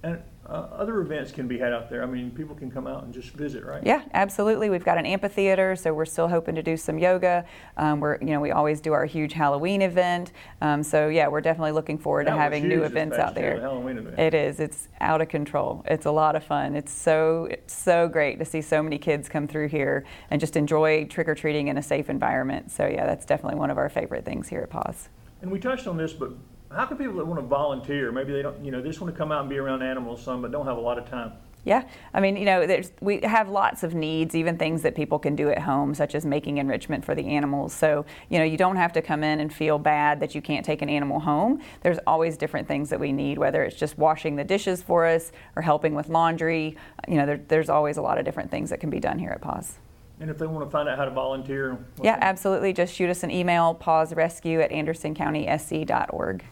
[0.06, 2.04] And uh, other events can be had out there.
[2.04, 3.82] I mean, people can come out and just visit, right?
[3.84, 4.70] Yeah, absolutely.
[4.70, 7.44] We've got an amphitheater, so we're still hoping to do some yoga.
[7.76, 10.30] Um, we're, you know, we always do our huge Halloween event.
[10.60, 13.56] Um, so yeah, we're definitely looking forward That to having new events out there.
[13.56, 14.20] the Halloween event.
[14.20, 14.60] It is.
[14.60, 15.84] It's out of control.
[15.86, 16.76] It's a lot of fun.
[16.76, 20.56] It's so it's so great to see so many kids come through here and just
[20.56, 22.70] enjoy trick or treating in a safe environment.
[22.70, 25.08] So yeah, that's definitely one of our favorite things here at Paws.
[25.42, 26.30] And we touched on this, but
[26.76, 29.12] how can people that want to volunteer, maybe they don't, you know, they just want
[29.12, 31.32] to come out and be around animals some, but don't have a lot of time.
[31.64, 31.82] Yeah,
[32.14, 35.34] I mean, you know, there's, we have lots of needs, even things that people can
[35.34, 37.72] do at home, such as making enrichment for the animals.
[37.72, 40.64] So, you know, you don't have to come in and feel bad that you can't
[40.64, 41.60] take an animal home.
[41.80, 45.32] There's always different things that we need, whether it's just washing the dishes for us
[45.56, 46.76] or helping with laundry.
[47.08, 49.30] You know, there, there's always a lot of different things that can be done here
[49.30, 49.74] at Paws.
[50.20, 52.74] And if they want to find out how to volunteer, Yeah, absolutely.
[52.74, 56.44] Just shoot us an email, pawsrescue at andersoncountysc.org.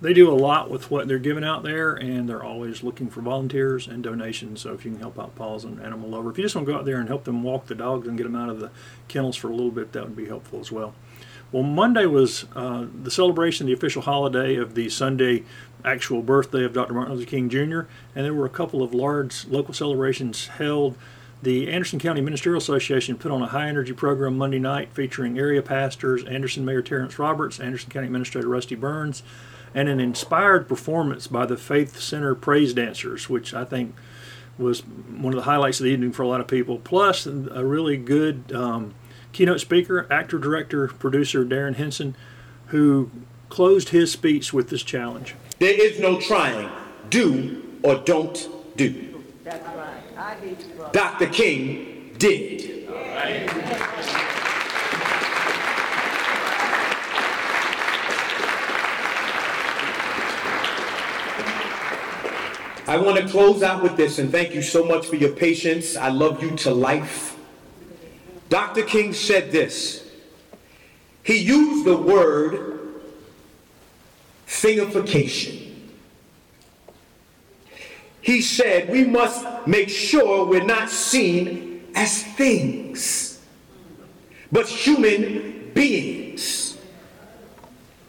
[0.00, 3.22] they do a lot with what they're giving out there, and they're always looking for
[3.22, 4.60] volunteers and donations.
[4.60, 6.72] So if you can help out Paws and Animal Lover, if you just want to
[6.72, 8.70] go out there and help them walk the dogs and get them out of the
[9.08, 10.94] kennels for a little bit, that would be helpful as well.
[11.52, 15.44] Well, Monday was uh, the celebration, the official holiday of the Sunday
[15.84, 16.92] actual birthday of Dr.
[16.92, 17.82] Martin Luther King Jr.,
[18.14, 20.98] and there were a couple of large local celebrations held.
[21.42, 25.62] The Anderson County Ministerial Association put on a high energy program Monday night featuring area
[25.62, 29.22] pastors Anderson Mayor Terrence Roberts, Anderson County Administrator Rusty Burns,
[29.76, 33.94] and an inspired performance by the Faith Center Praise Dancers, which I think
[34.56, 36.78] was one of the highlights of the evening for a lot of people.
[36.78, 38.94] Plus, a really good um,
[39.32, 42.16] keynote speaker, actor, director, producer Darrin Henson,
[42.68, 43.10] who
[43.50, 45.34] closed his speech with this challenge.
[45.58, 46.70] There is no trying.
[47.10, 49.22] Do or don't do.
[49.44, 50.92] That's right.
[50.92, 51.26] Dr.
[51.26, 52.88] King did.
[62.88, 65.96] I want to close out with this and thank you so much for your patience.
[65.96, 67.36] I love you to life.
[68.48, 68.84] Dr.
[68.84, 70.08] King said this.
[71.24, 73.02] He used the word
[74.46, 75.72] thingification.
[78.20, 83.40] He said we must make sure we're not seen as things,
[84.52, 86.78] but human beings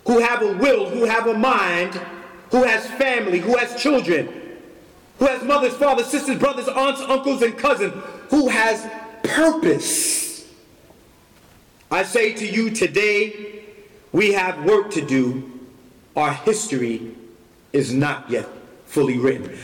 [0.06, 2.00] who have a will, who have a mind,
[2.52, 4.37] who has family, who has children,
[5.20, 7.94] who has mothers, fathers, sisters, brothers, aunts, uncles, and cousins,
[8.30, 8.88] who has
[9.24, 10.48] purpose.
[11.90, 13.64] I say to you today,
[14.12, 15.52] we have work to do.
[16.16, 17.16] Our history
[17.74, 18.48] is not yet
[18.86, 19.60] fully written.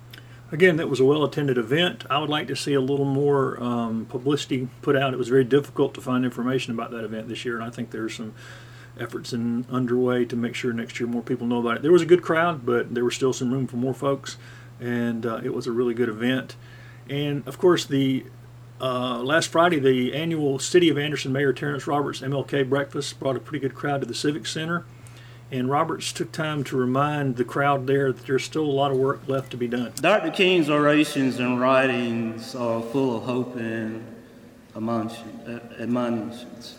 [0.52, 2.06] Again, that was a well attended event.
[2.10, 5.14] I would like to see a little more um, publicity put out.
[5.14, 7.90] It was very difficult to find information about that event this year, and I think
[7.90, 8.36] there's some
[9.00, 11.82] efforts in underway to make sure next year more people know about it.
[11.82, 14.38] There was a good crowd, but there was still some room for more folks,
[14.84, 16.56] and uh, it was a really good event.
[17.10, 18.26] And of course, the
[18.82, 23.40] uh, last Friday, the annual City of Anderson Mayor Terrence Roberts MLK breakfast brought a
[23.40, 24.86] pretty good crowd to the Civic Center.
[25.52, 28.98] And Roberts took time to remind the crowd there that there's still a lot of
[28.98, 29.94] work left to be done.
[29.96, 30.32] Dr.
[30.32, 34.04] King's orations and writings are full of hope and
[34.76, 34.80] uh,
[35.80, 36.78] admonitions.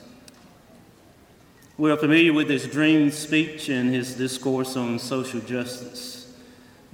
[1.77, 6.14] We are familiar with his dream speech and his discourse on social justice,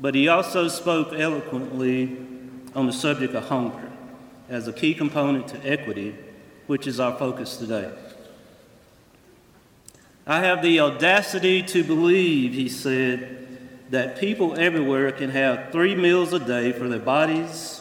[0.01, 2.17] but he also spoke eloquently
[2.75, 3.93] on the subject of hunger
[4.49, 6.15] as a key component to equity,
[6.67, 7.93] which is our focus today.
[10.27, 13.37] I have the audacity to believe, he said,
[13.91, 17.81] that people everywhere can have three meals a day for their bodies,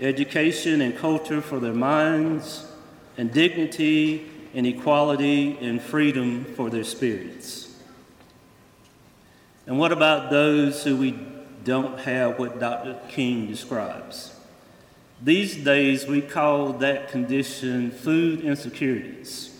[0.00, 2.64] education and culture for their minds,
[3.18, 7.74] and dignity and equality and freedom for their spirits.
[9.66, 11.12] And what about those who we
[11.64, 12.98] don't have what Dr.
[13.08, 14.36] King describes?
[15.22, 19.54] These days, we call that condition food insecurities.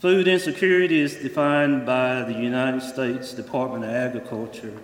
[0.00, 4.76] Food insecurity is defined by the United States Department of Agriculture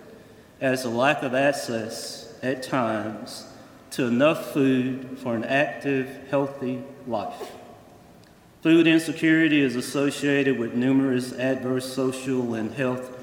[0.61, 3.45] as a lack of access at times
[3.91, 7.51] to enough food for an active, healthy life.
[8.61, 13.18] Food insecurity is associated with numerous adverse social and health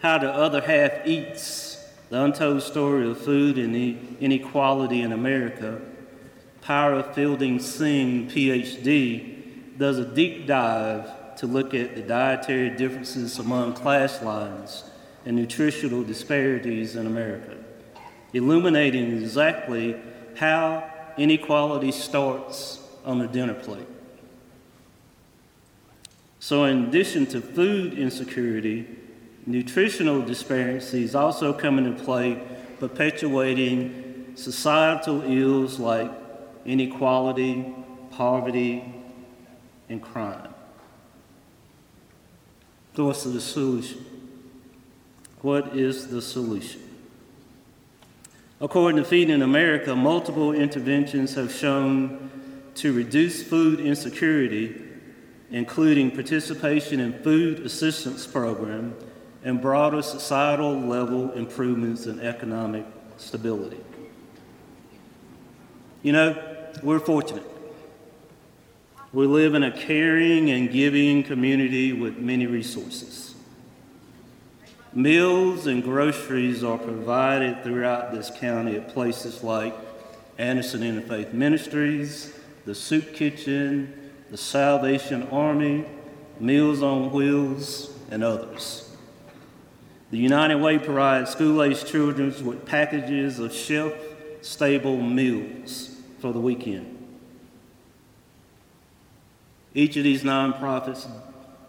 [0.00, 1.71] How the Other Half Eats
[2.12, 3.74] The Untold Story of Food and
[4.20, 5.80] Inequality in America,
[6.60, 13.72] Priya Fielding Singh, PhD, does a deep dive to look at the dietary differences among
[13.72, 14.84] class lines
[15.24, 17.56] and nutritional disparities in America,
[18.34, 19.96] illuminating exactly
[20.36, 20.84] how
[21.16, 23.88] inequality starts on the dinner plate.
[26.40, 28.86] So, in addition to food insecurity,
[29.46, 32.40] nutritional disparities also come into play,
[32.78, 36.10] perpetuating societal ills like
[36.64, 37.74] inequality,
[38.10, 38.84] poverty,
[39.88, 40.54] and crime.
[42.94, 44.04] So, what's the solution?
[45.40, 46.80] What is the solution?
[48.60, 52.30] According to Feeding America, multiple interventions have shown
[52.76, 54.80] to reduce food insecurity,
[55.50, 58.94] including participation in food assistance program
[59.44, 63.80] and broader societal level improvements in economic stability.
[66.02, 66.42] You know,
[66.82, 67.46] we're fortunate.
[69.12, 73.34] We live in a caring and giving community with many resources.
[74.94, 79.74] Meals and groceries are provided throughout this county at places like
[80.38, 85.84] Anderson Interfaith Ministries, the Soup Kitchen, the Salvation Army,
[86.40, 88.81] Meals on Wheels, and others.
[90.12, 93.94] The United Way provides school aged children with packages of shelf
[94.42, 96.98] stable meals for the weekend.
[99.72, 101.08] Each of these nonprofits,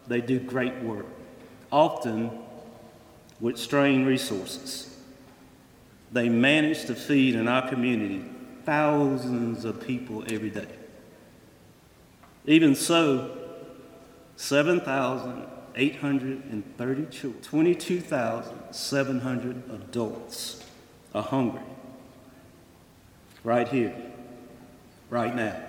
[0.07, 1.05] they do great work,
[1.71, 2.31] often
[3.39, 4.93] with strained resources.
[6.11, 8.25] They manage to feed in our community
[8.65, 10.67] thousands of people every day.
[12.45, 13.37] Even so,
[15.75, 20.63] 7,830 children, 22,700 adults
[21.15, 21.61] are hungry
[23.43, 23.95] right here,
[25.09, 25.59] right now.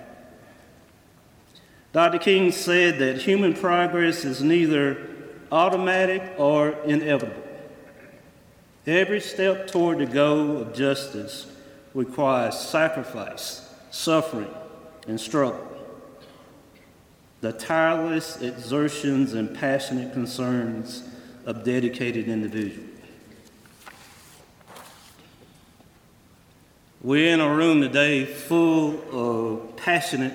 [1.91, 2.19] Dr.
[2.19, 5.09] King said that human progress is neither
[5.51, 7.41] automatic or inevitable.
[8.85, 11.47] Every step toward the goal of justice
[11.93, 14.53] requires sacrifice, suffering,
[15.07, 15.74] and struggle.
[17.41, 21.03] The tireless exertions and passionate concerns
[21.45, 22.89] of dedicated individuals.
[27.01, 30.33] We're in a room today full of passionate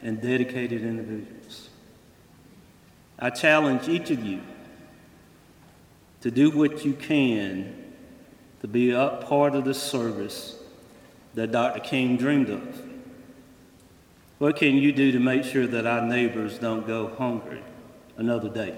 [0.00, 1.70] and dedicated individuals.
[3.18, 4.40] I challenge each of you
[6.20, 7.74] to do what you can
[8.60, 10.56] to be a part of the service
[11.34, 11.80] that Dr.
[11.80, 12.87] King dreamed of.
[14.38, 17.62] What can you do to make sure that our neighbors don't go hungry
[18.16, 18.76] another day?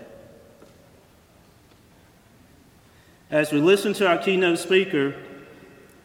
[3.30, 5.14] As we listen to our keynote speaker,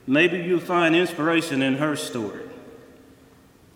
[0.05, 2.43] maybe you'll find inspiration in her story.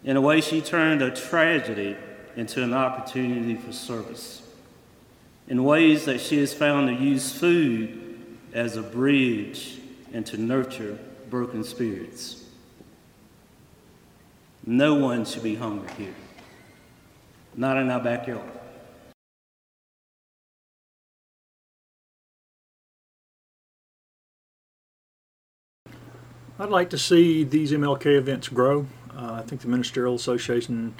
[0.04, 1.96] In a way, she turned a tragedy
[2.36, 4.42] into an opportunity for service
[5.48, 9.80] in ways that she has found to use food as a bridge
[10.14, 12.44] and to nurture broken spirits.
[14.66, 16.16] No one should be hungry here,
[17.56, 18.52] not in our backyard.
[26.62, 28.86] I'd like to see these MLK events grow.
[29.16, 30.94] Uh, I think the Ministerial Association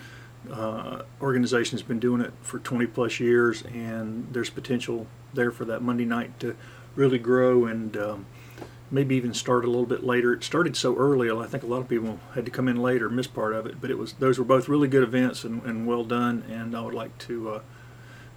[0.50, 5.66] uh, organization has been doing it for 20 plus years, and there's potential there for
[5.66, 6.56] that Monday night to
[6.96, 8.26] really grow and um,
[8.92, 10.34] maybe even start a little bit later.
[10.34, 13.10] It started so early, I think a lot of people had to come in later,
[13.10, 15.86] miss part of it, but it was those were both really good events and, and
[15.86, 17.62] well done, and I would like to uh,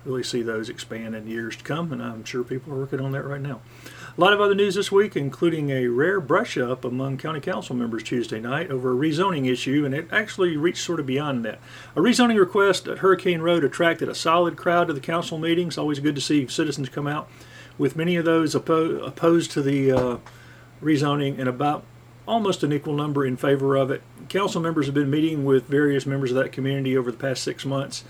[0.05, 3.13] really see those expand in years to come, and I'm sure people are working on
[3.13, 3.61] that right now.
[4.19, 7.75] A lot of other news this week, including a rare brush up among county council
[7.75, 11.61] members Tuesday night over a rezoning issue, and it actually reached sort of beyond that.
[11.97, 15.79] A rezoning request at Hurricane Road attracted a solid crowd to the council meetings.
[15.79, 17.31] Always good to see citizens come out,
[17.79, 20.17] with many of those oppo- opposed to the uh,
[20.83, 21.85] rezoning and about
[22.27, 24.03] almost an equal number in favor of it.
[24.29, 27.65] Council members have been meeting with various members of that community over the past six
[27.65, 28.05] months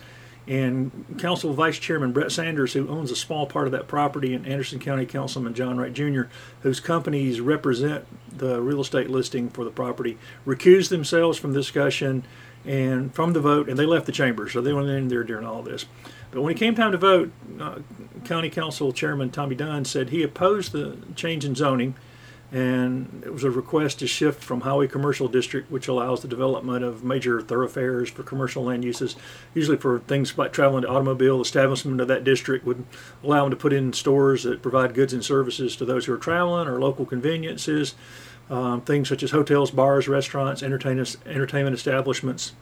[0.46, 4.46] and Council Vice Chairman Brett Sanders, who owns a small part of that property, and
[4.46, 6.22] Anderson County Councilman John Wright Jr.,
[6.62, 8.06] whose companies represent
[8.37, 12.24] the real estate listing for the property, recused themselves from discussion
[12.64, 15.46] and from the vote, and they left the chamber, so they weren't in there during
[15.46, 15.87] all this.
[16.30, 17.30] But when it came time to vote,
[17.61, 17.78] uh,
[18.24, 21.94] County Council Chairman Tommy Dunn said he opposed the change in zoning
[22.52, 26.84] and it was a request to shift from highway commercial district, which allows the development
[26.84, 29.16] of major thoroughfares for commercial land uses,
[29.54, 31.40] usually for things like traveling to automobile.
[31.40, 32.84] Establishment of that district would
[33.24, 36.18] allow them to put in stores that provide goods and services to those who are
[36.18, 37.94] traveling, or local conveniences,
[38.50, 42.52] um, things such as hotels, bars, restaurants, entertainment entertainment establishments,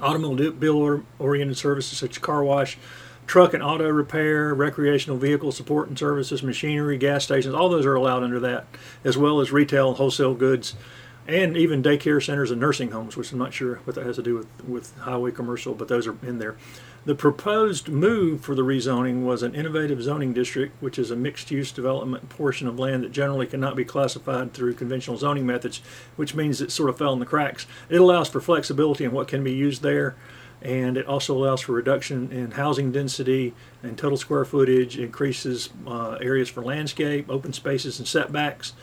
[0.00, 2.78] automobile-oriented services such as car wash
[3.26, 7.94] truck and auto repair, recreational vehicle support and services, machinery, gas stations, all those are
[7.94, 8.66] allowed under that,
[9.04, 10.74] as well as retail and wholesale goods,
[11.28, 14.22] and even daycare centers and nursing homes, which I'm not sure what that has to
[14.22, 16.56] do with, with highway commercial, but those are in there.
[17.06, 21.50] The proposed move for the rezoning was an innovative zoning district, which is a mixed
[21.50, 25.80] use development portion of land that generally cannot be classified through conventional zoning methods,
[26.16, 27.66] which means it sort of fell in the cracks.
[27.88, 30.14] It allows for flexibility in what can be used there
[30.62, 36.18] and it also allows for reduction in housing density and total square footage, increases uh,
[36.20, 38.74] areas for landscape, open spaces, and setbacks.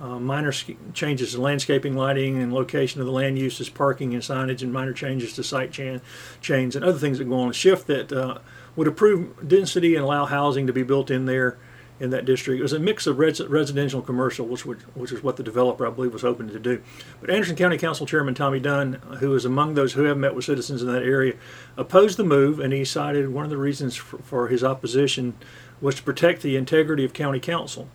[0.00, 0.52] Uh, minor
[0.92, 4.92] changes in landscaping, lighting, and location of the land uses, parking and signage, and minor
[4.92, 7.50] changes to site chains and other things that go on.
[7.50, 8.38] A shift that uh,
[8.74, 11.58] would improve density and allow housing to be built in there
[12.00, 12.58] in that district.
[12.58, 15.42] It was a mix of res- residential and commercial, which would, which is what the
[15.42, 16.82] developer, I believe, was hoping to do.
[17.20, 20.44] But Anderson County Council Chairman Tommy Dunn, who is among those who have met with
[20.44, 21.34] citizens in that area,
[21.76, 25.34] opposed the move, and he cited one of the reasons for, for his opposition
[25.80, 27.88] was to protect the integrity of county council.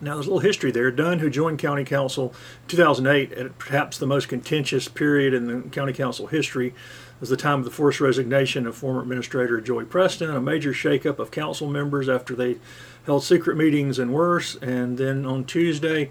[0.00, 0.90] Now, there's a little history there.
[0.90, 5.68] Dunn, who joined county council in 2008 at perhaps the most contentious period in the
[5.70, 6.74] county council history,
[7.20, 11.18] was the time of the forced resignation of former administrator Joey Preston, a major shakeup
[11.18, 12.58] of council members after they
[13.06, 14.56] held secret meetings and worse.
[14.56, 16.10] And then on Tuesday,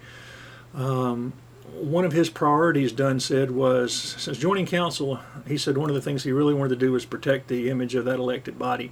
[0.73, 1.33] um,
[1.73, 6.01] one of his priorities, Dunn said, was since joining council, he said one of the
[6.01, 8.91] things he really wanted to do was protect the image of that elected body.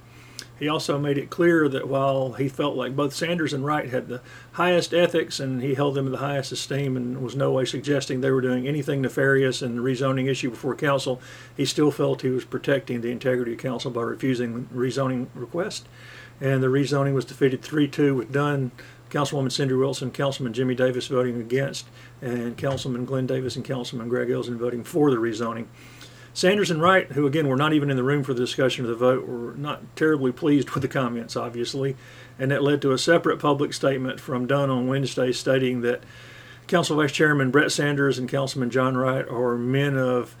[0.62, 4.06] He also made it clear that while he felt like both Sanders and Wright had
[4.06, 4.20] the
[4.52, 8.20] highest ethics and he held them in the highest esteem and was no way suggesting
[8.20, 11.20] they were doing anything nefarious in the rezoning issue before council,
[11.56, 15.88] he still felt he was protecting the integrity of council by refusing the rezoning request
[16.40, 18.70] and the rezoning was defeated 3-2 with Dunn,
[19.10, 21.86] Councilwoman Cindy Wilson, Councilman Jimmy Davis voting against,
[22.20, 25.66] and Councilman Glenn Davis and Councilman Greg Elson voting for the rezoning.
[26.34, 28.90] Sanders and Wright, who again were not even in the room for the discussion of
[28.90, 31.94] the vote, were not terribly pleased with the comments, obviously,
[32.38, 36.02] and that led to a separate public statement from Dunn on Wednesday stating that
[36.68, 40.34] Council Vice Chairman Brett Sanders and Councilman John Wright are men of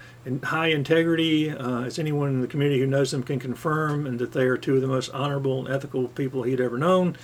[0.44, 4.32] high integrity, uh, as anyone in the community who knows them can confirm, and that
[4.32, 7.16] they are two of the most honorable and ethical people he'd ever known.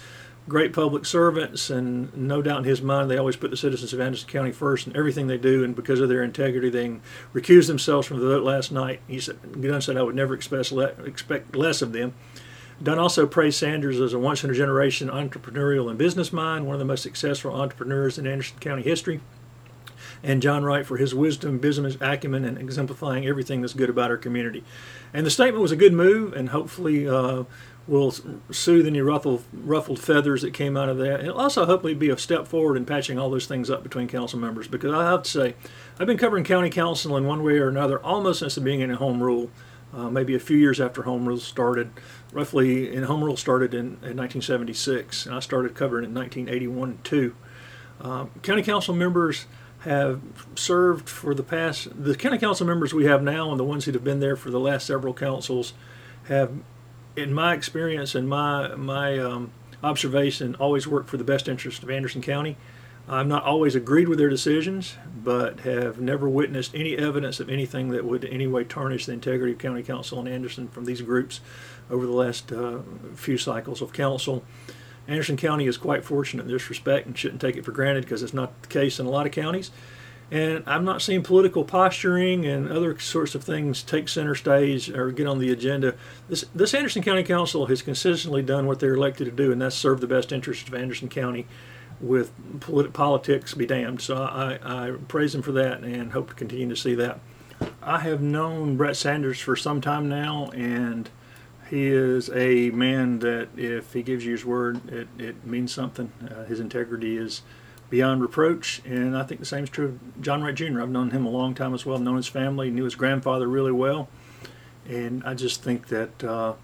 [0.48, 4.00] Great public servants, and no doubt in his mind, they always put the citizens of
[4.00, 6.98] Anderson County first in everything they do, and because of their integrity, they
[7.34, 9.00] recused themselves from the vote last night.
[9.06, 10.72] He said, Dunn said, I would never expect,
[11.04, 12.14] expect less of them.
[12.82, 16.74] Dunn also praised Sanders as a once in a generation entrepreneurial and business mind, one
[16.74, 19.20] of the most successful entrepreneurs in Anderson County history
[20.22, 24.16] and John Wright for his wisdom, business acumen, and exemplifying everything that's good about our
[24.16, 24.64] community.
[25.12, 27.44] And the statement was a good move, and hopefully uh,
[27.88, 28.14] will
[28.50, 31.20] soothe any ruffled, ruffled feathers that came out of that.
[31.20, 34.38] It'll also hopefully be a step forward in patching all those things up between council
[34.38, 35.54] members because I have to say,
[35.98, 38.98] I've been covering county council in one way or another almost since the beginning of
[38.98, 39.50] home rule.
[39.92, 41.90] uh, maybe a few years after Home Rule started.
[42.32, 46.98] Roughly, and Home Rule started in, in 1976, and I started covering it in 1981
[47.02, 47.34] too.
[48.00, 49.46] Um, county council members
[49.80, 50.20] have
[50.54, 51.88] served for the past.
[52.04, 54.50] The county council members we have now, and the ones that have been there for
[54.50, 55.72] the last several councils,
[56.24, 56.52] have,
[57.18, 59.52] in my experience and my my um,
[59.82, 62.56] observation, always worked for the best interest of Anderson County.
[63.10, 67.88] I've not always agreed with their decisions, but have never witnessed any evidence of anything
[67.88, 71.00] that would in any way tarnish the integrity of County Council and Anderson from these
[71.00, 71.40] groups
[71.90, 72.80] over the last uh,
[73.14, 74.44] few cycles of council.
[75.06, 78.22] Anderson County is quite fortunate in this respect and shouldn't take it for granted because
[78.22, 79.70] it's not the case in a lot of counties.
[80.30, 85.10] And I'm not seeing political posturing and other sorts of things take center stage or
[85.10, 85.94] get on the agenda.
[86.28, 89.74] This, this Anderson County Council has consistently done what they're elected to do, and that's
[89.74, 91.46] serve the best interests of Anderson County
[92.00, 94.02] with polit- politics be damned.
[94.02, 97.20] So I, I praise them for that and hope to continue to see that.
[97.82, 101.08] I have known Brett Sanders for some time now, and
[101.70, 106.12] he is a man that if he gives you his word, it, it means something.
[106.30, 107.42] Uh, his integrity is
[107.90, 110.82] beyond reproach, and I think the same is true of John Wright Jr.
[110.82, 113.72] I've known him a long time as well, known his family, knew his grandfather really
[113.72, 114.08] well,
[114.86, 116.54] and I just think that uh,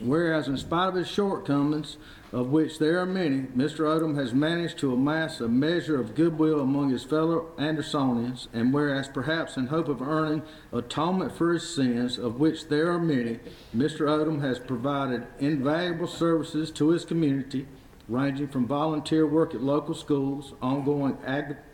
[0.00, 1.96] Whereas, in spite of his shortcomings,
[2.36, 3.90] of which there are many, Mr.
[3.90, 9.08] Oldham has managed to amass a measure of goodwill among his fellow Andersonians, and whereas,
[9.08, 13.40] perhaps in hope of earning atonement for his sins, of which there are many,
[13.74, 14.10] Mr.
[14.10, 17.66] Oldham has provided invaluable services to his community,
[18.06, 21.16] ranging from volunteer work at local schools, ongoing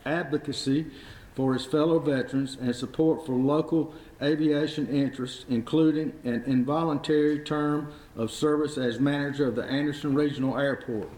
[0.06, 0.86] advocacy
[1.34, 3.92] for his fellow veterans, and support for local
[4.22, 11.08] aviation interests, including an involuntary term of service as manager of the Anderson Regional Airport.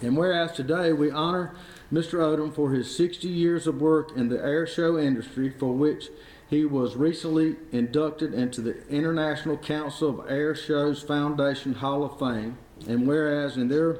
[0.00, 1.54] And whereas today we honor
[1.92, 2.22] Mr.
[2.22, 6.08] Oldham for his 60 years of work in the air show industry, for which
[6.48, 12.58] he was recently inducted into the International Council of Air Shows Foundation Hall of Fame,
[12.86, 13.98] and whereas in their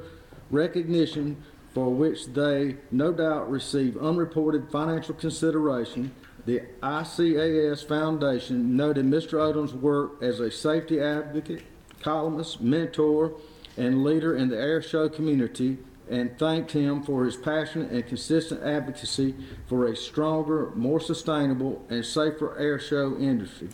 [0.51, 6.13] recognition for which they no doubt receive unreported financial consideration,
[6.47, 9.41] the ICAS Foundation noted Mr.
[9.41, 11.65] Oldham's work as a safety advocate,
[12.05, 13.33] columnist, mentor,
[13.79, 15.79] and leader in the air show community
[16.11, 19.35] and thanked him for his passionate and consistent advocacy
[19.67, 23.71] for a stronger, more sustainable, and safer air show industry.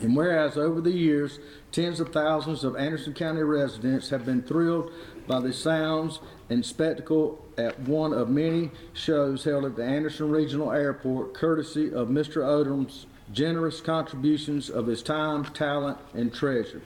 [0.00, 1.38] And whereas over the years,
[1.70, 4.90] tens of thousands of Anderson County residents have been thrilled
[5.26, 10.72] by the sounds and spectacle at one of many shows held at the Anderson Regional
[10.72, 12.42] Airport, courtesy of Mr.
[12.42, 16.80] Oldham's generous contributions of his time, talent, and treasure.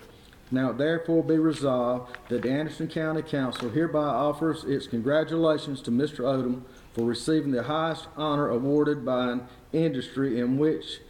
[0.54, 6.24] Now therefore be resolved that the Anderson County Council hereby offers its congratulations to Mr.
[6.24, 11.00] Oldham for receiving the highest honor awarded by an industry in which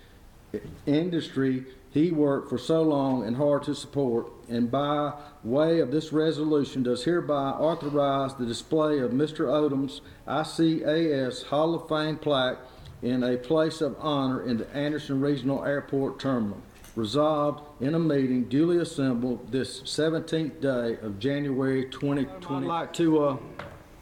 [0.86, 5.12] industry he worked for so long and hard to support, and by
[5.44, 9.52] way of this resolution does hereby authorize the display of Mr.
[9.52, 12.58] Oldham's ICAS Hall of Fame plaque
[13.02, 16.62] in a place of honor in the Anderson Regional Airport Terminal.
[16.96, 22.64] Resolved in a meeting duly assembled this 17th day of January 2020.
[22.64, 23.36] I'd like to uh,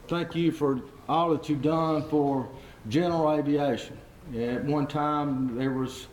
[0.08, 2.50] thank you for all that you've done for
[2.90, 3.96] general aviation.
[4.36, 6.06] At one time, there was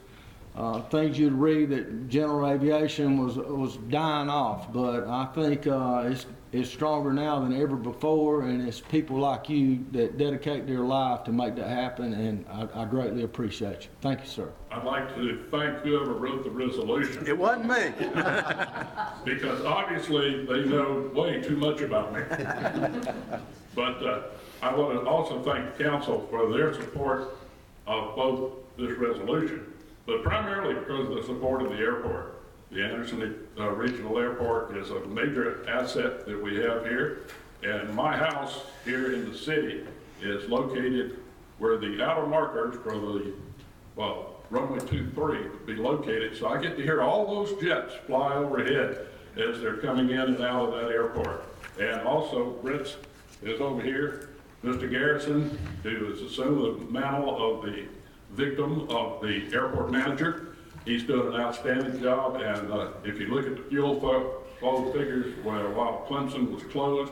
[0.56, 6.04] uh, things you'd read that general aviation was was dying off, but I think uh,
[6.06, 10.80] it's it's stronger now than ever before, and it's people like you that dedicate their
[10.80, 13.90] life to make that happen, and I, I greatly appreciate you.
[14.02, 14.52] Thank you, sir.
[14.72, 17.28] I'd like to thank whoever wrote the resolution.
[17.28, 17.94] It wasn't me.
[19.26, 22.22] because obviously they know way too much about me.
[23.76, 24.22] but uh,
[24.64, 27.38] I want to also thank the council for their support
[27.86, 29.72] of both this resolution,
[30.08, 32.39] but primarily because of the support of the airport.
[32.72, 37.22] The Anderson uh, Regional Airport is a major asset that we have here,
[37.64, 39.88] and my house here in the city
[40.22, 41.18] is located
[41.58, 43.34] where the outer markers for the,
[43.96, 49.08] well, runway 23 be located, so I get to hear all those jets fly overhead
[49.36, 51.46] as they're coming in and out of that airport.
[51.80, 52.98] And also, Ritz
[53.42, 54.30] is over here,
[54.64, 54.90] Mr.
[54.90, 57.86] Garrison, who has assumed the mantle of the
[58.32, 60.49] victim of the airport manager.
[60.90, 65.36] He's doing an outstanding job, and uh, if you look at the fuel flow figures,
[65.46, 67.12] where while Clemson was closed,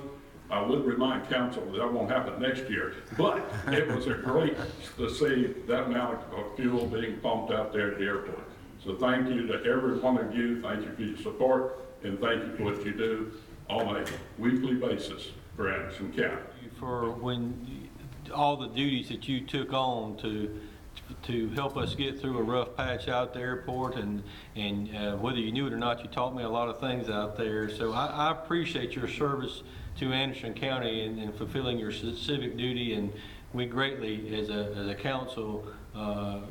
[0.50, 4.58] I would remind council that that won't happen next year, but it was a great
[4.98, 8.50] to see that amount of fuel being pumped out there at the airport.
[8.84, 10.60] So thank you to every one of you.
[10.60, 13.32] Thank you for your support, and thank you for what you do
[13.70, 14.06] on a
[14.40, 16.42] weekly basis for Anderson County.
[16.80, 17.90] For when,
[18.34, 20.60] all the duties that you took on to
[21.24, 24.24] to help us get through a rough patch out at the airport and
[24.56, 27.10] and uh, whether you knew it or not you taught me a lot of things
[27.10, 29.64] out there so I, I appreciate your service
[30.00, 32.94] to Anderson County and, and, fulfilling your civic duty.
[32.94, 33.12] And
[33.54, 36.42] we greatly, as a, as a council, uh,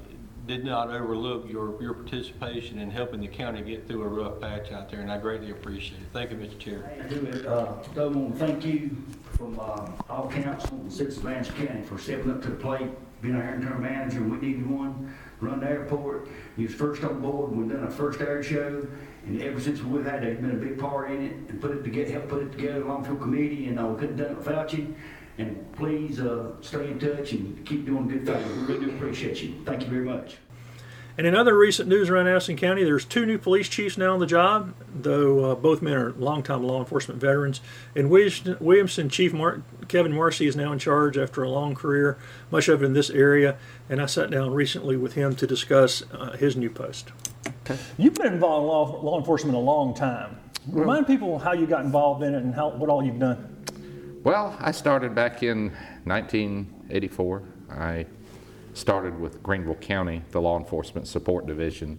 [0.47, 4.71] did not overlook your, your participation in helping the county get through a rough patch
[4.73, 6.07] out there, and I greatly appreciate it.
[6.13, 6.59] Thank you, Mr.
[6.59, 6.99] Chair.
[7.05, 7.49] I do.
[7.49, 8.97] Uh, I want to thank you
[9.37, 12.91] from uh, all council and citizens of Anderson County for stepping up to the plate,
[13.27, 14.23] being our interim manager.
[14.23, 16.29] We needed one, run the airport.
[16.57, 17.53] You was first on board.
[17.53, 18.87] we've done our first air show.
[19.27, 21.83] And ever since we've had it, been a big part in it and put it
[21.83, 24.95] together, help put it together the committee, and we couldn't have done it without you.
[25.39, 28.69] And please uh, stay in touch and keep doing good things.
[28.69, 29.61] We really do appreciate you.
[29.67, 30.37] Thank you very much.
[31.19, 34.21] And in other recent news around Anderson County, there's two new police chiefs now on
[34.21, 37.63] the job, though uh, both men are longtime law enforcement veterans.
[37.95, 42.19] In Williamston Chief Mar- Kevin Marcy is now in charge after a long career,
[42.51, 43.57] much of it in this area.
[43.89, 47.13] And I sat down recently with him to discuss uh, his new post.
[47.65, 47.79] Okay.
[47.97, 50.39] You've been involved in law, law enforcement a long time.
[50.69, 53.53] Remind people how you got involved in it and how, what all you've done.
[54.25, 55.71] Well, I started back in
[56.05, 57.43] 1984.
[57.71, 58.07] I
[58.77, 61.99] started with Greenville County, the Law Enforcement Support Division,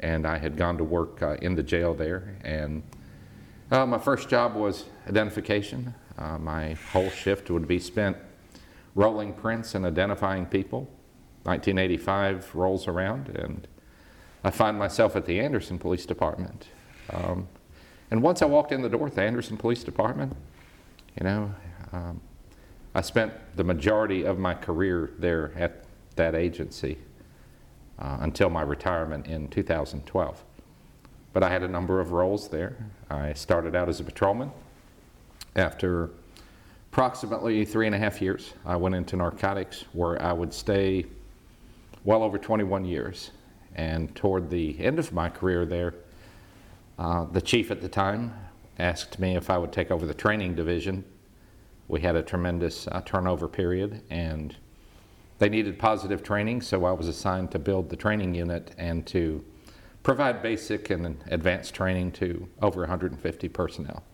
[0.00, 2.36] and I had gone to work uh, in the jail there.
[2.42, 2.82] And
[3.70, 5.94] uh, my first job was identification.
[6.18, 8.16] Uh, my whole shift would be spent
[8.96, 10.80] rolling prints and identifying people.
[11.44, 13.68] 1985 rolls around, and
[14.42, 16.68] I find myself at the Anderson Police Department.
[17.12, 17.48] Um,
[18.10, 20.34] and once I walked in the door at the Anderson Police Department,
[21.20, 21.54] you know,
[21.92, 22.20] um,
[22.94, 25.83] I spent the majority of my career there at
[26.16, 26.98] that agency
[27.98, 30.44] uh, until my retirement in 2012.
[31.32, 32.76] But I had a number of roles there.
[33.10, 34.50] I started out as a patrolman.
[35.56, 36.10] After
[36.92, 41.06] approximately three and a half years, I went into narcotics where I would stay
[42.04, 43.30] well over 21 years.
[43.74, 45.94] And toward the end of my career there,
[46.98, 48.32] uh, the chief at the time
[48.78, 51.04] asked me if I would take over the training division.
[51.88, 54.56] We had a tremendous uh, turnover period, and
[55.38, 59.44] they needed positive training, so I was assigned to build the training unit and to
[60.02, 64.04] provide basic and advanced training to over 150 personnel.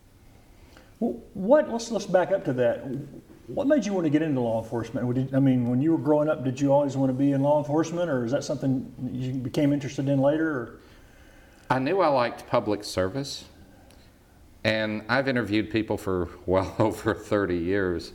[0.99, 1.69] Well, what?
[1.71, 2.85] Let's let's back up to that.
[3.47, 5.33] What made you want to get into law enforcement?
[5.33, 7.59] I mean, when you were growing up, did you always want to be in law
[7.59, 10.49] enforcement, or is that something you became interested in later?
[10.49, 10.79] Or?
[11.69, 13.45] I knew I liked public service,
[14.63, 18.13] and I've interviewed people for well over 30 years,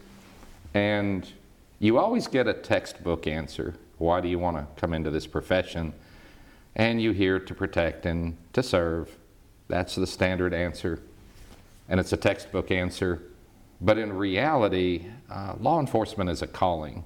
[0.74, 1.30] and
[1.78, 3.74] you always get a textbook answer.
[3.98, 5.92] Why do you want to come into this profession?
[6.74, 9.16] And you hear to protect and to serve.
[9.68, 11.00] That's the standard answer,
[11.88, 13.22] and it's a textbook answer
[13.80, 17.04] but in reality, uh, law enforcement is a calling,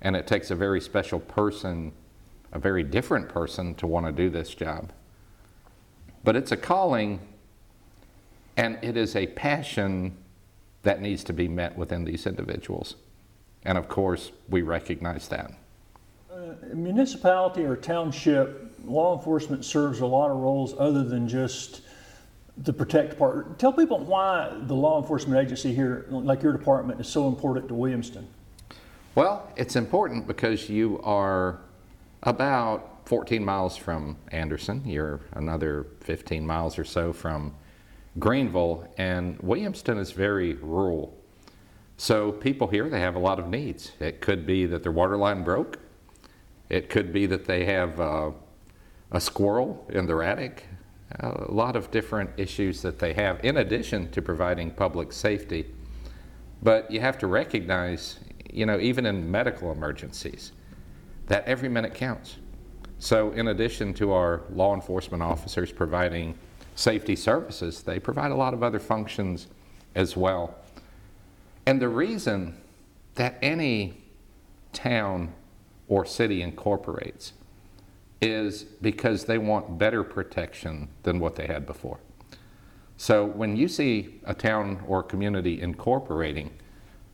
[0.00, 1.92] and it takes a very special person,
[2.52, 4.92] a very different person, to want to do this job.
[6.22, 7.20] But it's a calling,
[8.56, 10.16] and it is a passion
[10.82, 12.94] that needs to be met within these individuals.
[13.68, 15.52] And of course, we recognize that.
[16.32, 21.82] Uh, municipality or township, law enforcement serves a lot of roles other than just
[22.56, 23.58] the protect part.
[23.58, 27.74] Tell people why the law enforcement agency here, like your department, is so important to
[27.74, 28.24] Williamston.
[29.14, 31.60] Well, it's important because you are
[32.22, 34.82] about 14 miles from Anderson.
[34.86, 37.54] You're another 15 miles or so from
[38.18, 41.17] Greenville, and Williamston is very rural.
[42.00, 43.90] So people here, they have a lot of needs.
[43.98, 45.80] It could be that their water line broke.
[46.68, 48.30] It could be that they have uh,
[49.10, 50.64] a squirrel in their attic.
[51.18, 55.66] A lot of different issues that they have, in addition to providing public safety.
[56.62, 60.52] But you have to recognize, you know, even in medical emergencies,
[61.26, 62.36] that every minute counts.
[63.00, 66.38] So, in addition to our law enforcement officers providing
[66.76, 69.48] safety services, they provide a lot of other functions
[69.96, 70.54] as well.
[71.68, 72.54] And the reason
[73.16, 74.00] that any
[74.72, 75.34] town
[75.86, 77.34] or city incorporates
[78.22, 82.00] is because they want better protection than what they had before.
[82.96, 86.52] So when you see a town or community incorporating,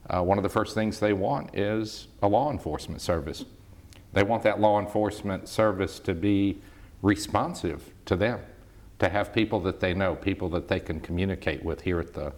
[0.09, 3.45] uh, one of the first things they want is a law enforcement service.
[4.13, 6.63] They want that law enforcement service to be
[7.03, 8.39] responsive to them,
[9.01, 12.33] to have people that they know, people that they can communicate with here at the,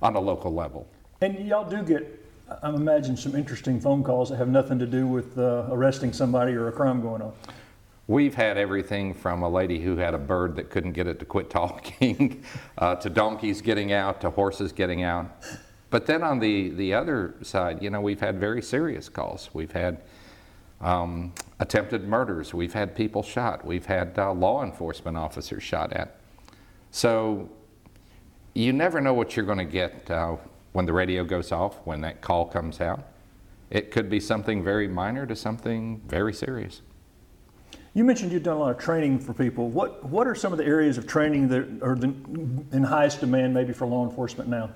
[0.00, 0.88] on a local level.
[1.22, 2.26] And y'all do get,
[2.62, 6.54] I imagine, some interesting phone calls that have nothing to do with uh, arresting somebody
[6.54, 7.34] or a crime going on.
[8.06, 11.26] We've had everything from a lady who had a bird that couldn't get it to
[11.26, 12.42] quit talking,
[12.78, 15.30] uh, to donkeys getting out, to horses getting out.
[15.90, 19.50] But then on the, the other side, you know, we've had very serious calls.
[19.52, 20.00] We've had
[20.80, 22.54] um, attempted murders.
[22.54, 23.62] We've had people shot.
[23.62, 26.18] We've had uh, law enforcement officers shot at.
[26.92, 27.50] So
[28.54, 30.36] you never know what you're going to get uh,
[30.72, 33.04] when the radio goes off, when that call comes out.
[33.70, 36.82] It could be something very minor to something very serious.
[37.94, 39.68] You mentioned you've done a lot of training for people.
[39.68, 42.14] What what are some of the areas of training that are the,
[42.72, 44.70] in highest demand, maybe for law enforcement now?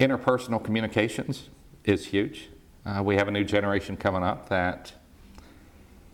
[0.00, 1.50] Interpersonal communications
[1.84, 2.48] is huge.
[2.84, 4.92] Uh, we have a new generation coming up that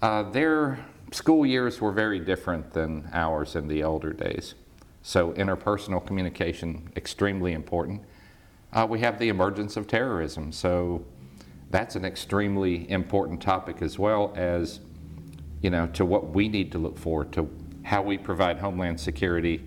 [0.03, 4.55] uh, their school years were very different than ours in the older days.
[5.09, 8.03] So interpersonal communication extremely important.
[8.75, 11.03] Uh, we have the emergence of terrorism, so
[11.71, 14.81] that's an extremely important topic as well as
[15.63, 17.49] you know, to what we need to look for, to
[17.85, 19.67] how we provide homeland security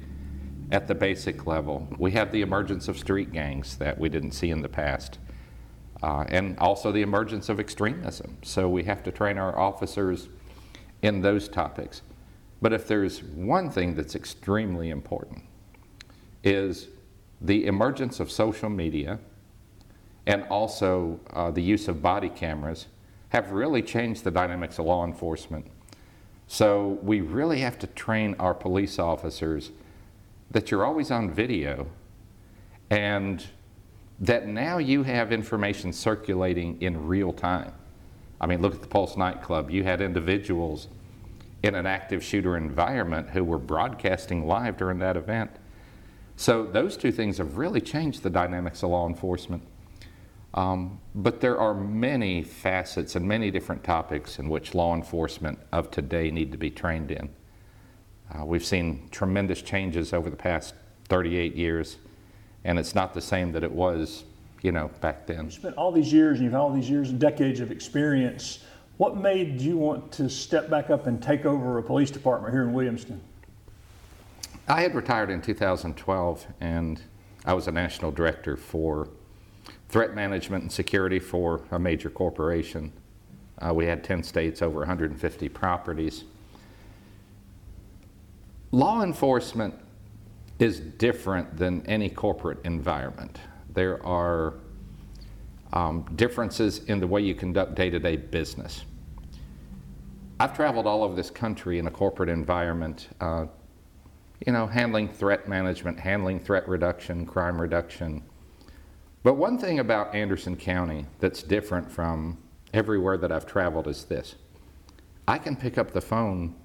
[0.71, 1.87] at the basic level.
[1.97, 5.17] We have the emergence of street gangs that we didn't see in the past,
[6.03, 8.37] uh, and also the emergence of extremism.
[8.43, 10.29] So we have to train our officers
[11.01, 12.03] in those topics.
[12.62, 15.43] But if there's one thing that's extremely important,
[16.43, 16.88] is
[17.39, 19.20] the emergence of social media
[20.28, 22.88] and also uh, the use of body cameras
[23.30, 25.66] have really changed the dynamics of law enforcement
[26.53, 29.72] so we really have to train our police officers
[30.51, 31.88] that you're always on video
[32.89, 33.45] and
[34.20, 37.72] that now you have information circulating in real time.
[38.41, 39.72] I mean, look at the Pulse nightclub.
[39.72, 40.89] You had individuals
[41.64, 45.51] in an active shooter environment who were broadcasting live during that event.
[46.36, 49.64] So those two things have really changed the dynamics of law enforcement.
[50.53, 55.91] Um, but there are many facets and many different topics in which law enforcement of
[55.91, 57.30] today need to be trained in.
[58.34, 60.74] Uh, we've seen tremendous changes over the past
[61.09, 61.97] 38 years,
[62.64, 64.24] and it's not the same that it was,
[64.62, 65.45] you know, back then.
[65.45, 68.64] You spent all these years, and you've had all these years and decades of experience.
[69.01, 72.61] What made you want to step back up and take over a police department here
[72.61, 73.17] in Williamston?
[74.67, 77.01] I had retired in 2012, and
[77.43, 79.09] I was a national director for
[79.89, 82.93] threat management and security for a major corporation.
[83.57, 86.25] Uh, we had 10 states, over 150 properties.
[88.69, 89.73] Law enforcement
[90.59, 93.39] is different than any corporate environment.
[93.73, 94.53] There are
[95.73, 98.85] um, differences in the way you conduct day to day business.
[100.41, 103.45] I've traveled all over this country in a corporate environment, uh,
[104.43, 108.23] you know, handling threat management, handling threat reduction, crime reduction,
[109.21, 112.39] but one thing about Anderson County that's different from
[112.73, 114.33] everywhere that I've traveled is this
[115.27, 116.55] I can pick up the phone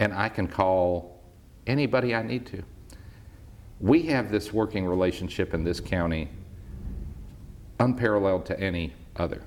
[0.00, 1.22] and I can call
[1.68, 2.64] anybody I need to.
[3.78, 6.28] We have this working relationship in this county
[7.78, 9.42] unparalleled to any other.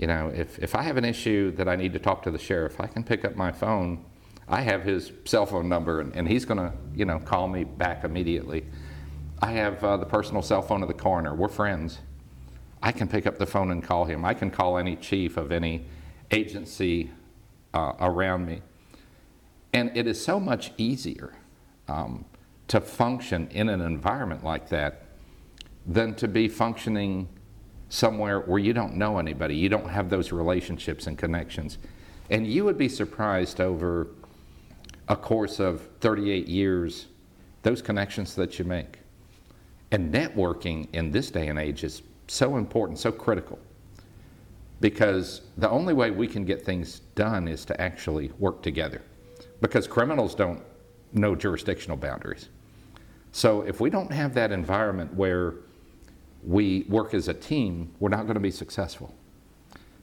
[0.00, 2.38] You know, if, if I have an issue that I need to talk to the
[2.38, 4.02] sheriff, I can pick up my phone.
[4.48, 7.64] I have his cell phone number, and, and he's going to, you know, call me
[7.64, 8.64] back immediately.
[9.42, 11.34] I have uh, the personal cell phone of the coroner.
[11.34, 11.98] We're friends.
[12.82, 14.24] I can pick up the phone and call him.
[14.24, 15.84] I can call any chief of any
[16.30, 17.10] agency
[17.74, 18.62] uh, around me.
[19.74, 21.34] And it is so much easier
[21.88, 22.24] um,
[22.68, 25.02] to function in an environment like that
[25.86, 27.28] than to be functioning
[27.90, 31.76] somewhere where you don't know anybody, you don't have those relationships and connections.
[32.30, 34.06] And you would be surprised over
[35.08, 37.08] a course of 38 years,
[37.62, 39.00] those connections that you make.
[39.90, 43.58] And networking in this day and age is so important, so critical.
[44.80, 49.02] Because the only way we can get things done is to actually work together.
[49.60, 50.62] Because criminals don't
[51.12, 52.48] know jurisdictional boundaries.
[53.32, 55.54] So if we don't have that environment where
[56.42, 59.14] we work as a team, we're not going to be successful.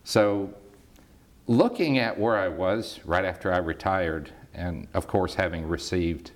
[0.04, 0.54] So
[1.48, 6.32] looking at where I was right after I retired, and of course having received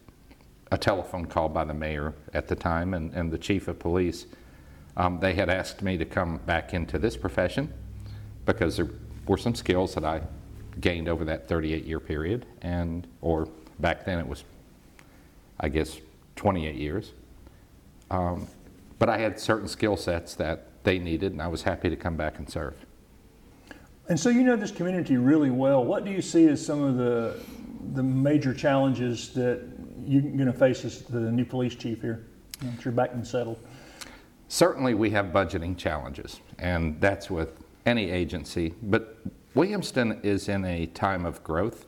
[0.72, 4.26] a telephone call by the mayor at the time and, and the chief of police,
[4.98, 7.72] um, they had asked me to come back into this profession
[8.46, 8.90] because there
[9.28, 10.22] were some skills that I
[10.80, 13.48] gained over that 38 year period, and or
[13.80, 14.44] back then it was,
[15.60, 16.00] I guess,
[16.36, 17.14] 28 years.
[18.10, 18.48] Um,
[19.02, 22.16] but I had certain skill sets that they needed, and I was happy to come
[22.16, 22.76] back and serve.
[24.10, 25.84] And so you know this community really well.
[25.84, 27.40] What do you see as some of the
[27.94, 29.68] the major challenges that
[30.06, 32.28] you're going to face as the new police chief here
[32.64, 33.58] once you're back and settled?
[34.50, 37.50] Certainly, we have budgeting challenges, and that's with
[37.88, 38.76] any agency.
[38.84, 39.18] But
[39.56, 41.88] Williamston is in a time of growth.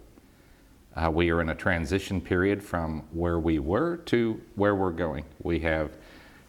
[0.96, 5.26] Uh, we are in a transition period from where we were to where we're going.
[5.44, 5.92] We have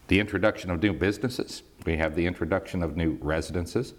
[0.09, 3.95] the introduction of new businesses, we have the introduction of new residences.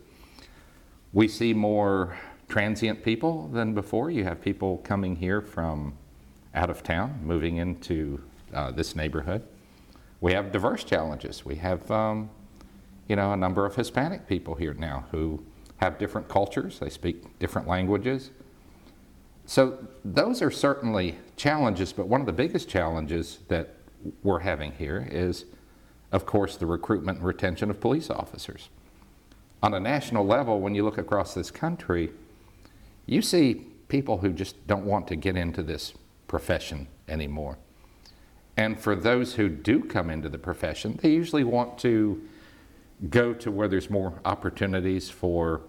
[1.14, 4.12] We see more transient people than before.
[4.12, 5.98] You have people coming here from
[6.54, 8.22] out of town, moving into
[8.54, 9.44] uh, this neighborhood.
[10.22, 11.44] We have diverse challenges.
[11.46, 12.30] We have, um,
[13.08, 15.44] you know, a number of Hispanic people here now who
[15.78, 16.80] have different cultures.
[16.80, 18.32] They speak different languages.
[19.46, 23.76] So those are certainly challenges, but one of the biggest challenges that
[24.24, 25.46] we're having here is,
[26.12, 28.70] of course, the recruitment and retention of police officers.
[29.64, 32.12] On a national level, when you look across this country,
[33.06, 35.94] you see people who just don't want to get into this
[36.28, 37.58] profession anymore.
[38.58, 42.22] And for those who do come into the profession, they usually want to
[43.10, 45.62] go to where there's more opportunities for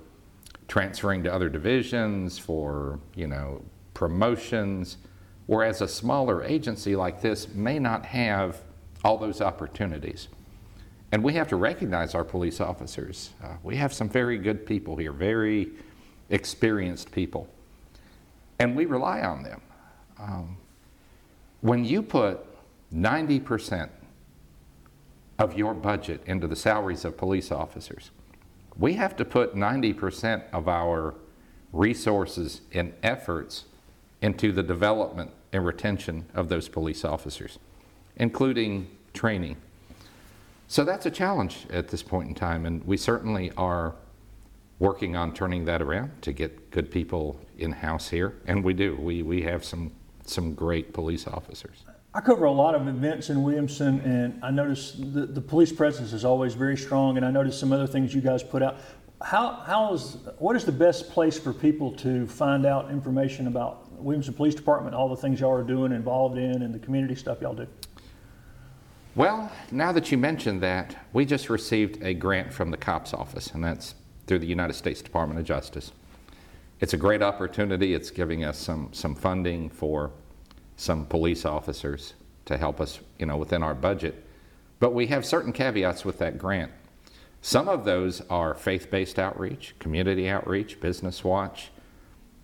[0.68, 3.62] transferring to other divisions, for, you know,
[3.94, 4.98] promotions,
[5.46, 8.62] whereas a smaller agency like this may not have
[9.06, 10.26] all those opportunities.
[11.12, 13.30] And we have to recognize our police officers.
[13.42, 15.68] Uh, we have some very good people here, very
[16.30, 17.48] experienced people,
[18.58, 19.60] and we rely on them.
[20.18, 20.56] Um,
[21.60, 22.40] when you put
[22.92, 23.88] 90%
[25.38, 28.10] of your budget into the salaries of police officers,
[28.76, 31.14] we have to put 90% of our
[31.72, 33.66] resources and efforts
[34.20, 37.60] into the development and retention of those police officers,
[38.16, 39.56] including training.
[40.68, 43.94] So that's a challenge at this point in time, and we certainly are
[44.78, 48.94] working on turning that around to get good people in house here, and we do.
[48.96, 49.90] We, we have some,
[50.24, 51.84] some great police officers.
[52.16, 56.14] I cover a lot of events in Williamston, and I notice the, the police presence
[56.14, 57.18] is always very strong.
[57.18, 58.78] And I noticed some other things you guys put out.
[59.22, 64.02] How, how is what is the best place for people to find out information about
[64.02, 67.42] Williamston Police Department, all the things y'all are doing, involved in, and the community stuff
[67.42, 67.66] y'all do?
[69.16, 73.46] Well, now that you mentioned that, we just received a grant from the COPS office,
[73.52, 73.94] and that's
[74.26, 75.92] through the United States Department of Justice.
[76.80, 77.94] It's a great opportunity.
[77.94, 80.10] It's giving us some, some funding for
[80.76, 82.12] some police officers
[82.44, 84.22] to help us, you know, within our budget.
[84.80, 86.70] But we have certain caveats with that grant.
[87.40, 91.70] Some of those are faith-based outreach, community outreach, Business Watch,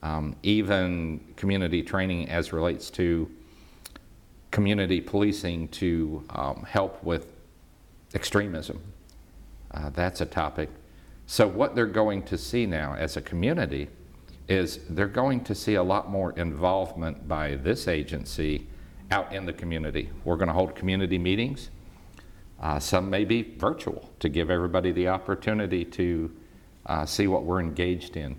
[0.02, 3.30] um, even community training as relates to
[4.52, 7.32] community policing to um, help with
[8.14, 8.80] extremism.
[9.72, 10.68] Uh, that's a topic.
[11.26, 13.88] So what they're going to see now as a community
[14.48, 18.66] is they're going to see a lot more involvement by this agency
[19.10, 20.10] out in the community.
[20.24, 21.70] We're going to hold community meetings.
[22.60, 26.30] Uh, some may be virtual to give everybody the opportunity to
[26.86, 28.38] uh, see what we're engaged in.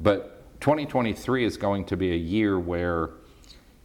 [0.00, 3.10] But 2023 is going to be a year where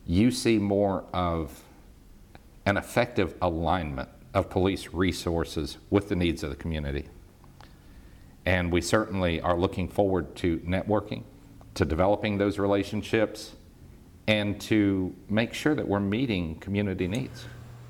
[0.10, 1.64] you see more of
[2.66, 7.06] an effective alignment of police resources with the needs of the community.
[8.44, 11.26] And we certainly are looking forward to networking,
[11.76, 13.52] to developing those relationships,
[14.28, 17.46] and to make sure that we're meeting community needs.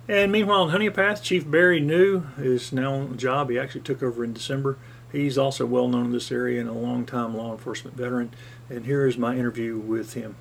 [0.10, 3.50] And meanwhile, in Honea Path, Chief Barry New is now on the job.
[3.50, 4.78] He actually took over in December.
[5.10, 8.34] He's also well known in this area and a long-time law enforcement veteran.
[8.70, 10.36] And here is my interview with him.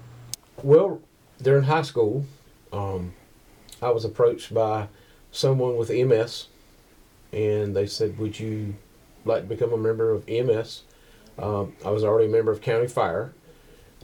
[0.65, 1.03] Well,
[1.43, 2.25] during high school,
[2.73, 3.15] um,
[3.81, 4.89] I was approached by
[5.31, 6.49] someone with EMS,
[7.33, 8.75] and they said, "Would you
[9.29, 10.83] like to become a member of EMS.
[11.39, 13.33] Um, I was already a member of County Fire.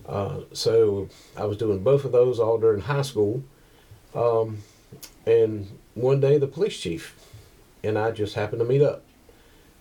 [0.06, 3.42] Uh, so I was doing both of those all during high school.
[4.14, 4.58] Um,
[5.26, 7.16] and one day the police chief
[7.82, 9.02] and I just happened to meet up.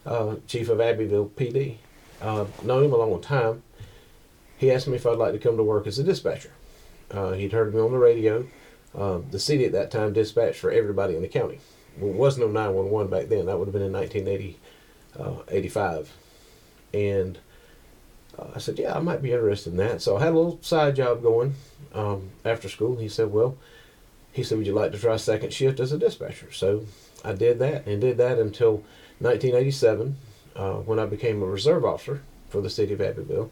[0.06, 1.78] Uh, chief of Abbeville PD.
[2.22, 3.64] Uh, known him a long time.
[4.58, 6.51] He asked me if I'd like to come to work as a dispatcher.
[7.14, 8.45] Uh, he'd heard me on the radio.
[8.97, 11.59] Uh, the city at that time dispatched for everybody in the county.
[11.97, 13.45] Well, it was no 911 back then.
[13.45, 15.78] That would have been in 1985.
[15.97, 17.39] uh, And
[18.38, 20.01] uh, I said, yeah, I might be interested in that.
[20.01, 21.53] So I had a little side job going
[21.93, 22.97] um, after school.
[22.97, 23.57] He said, well,
[24.32, 26.51] he said, would you like to try second shift as a dispatcher?
[26.51, 26.86] So
[27.24, 28.84] I did that and did that until
[29.20, 30.18] 1987
[30.55, 33.51] uh, when I became a reserve officer for the city of Abbeville,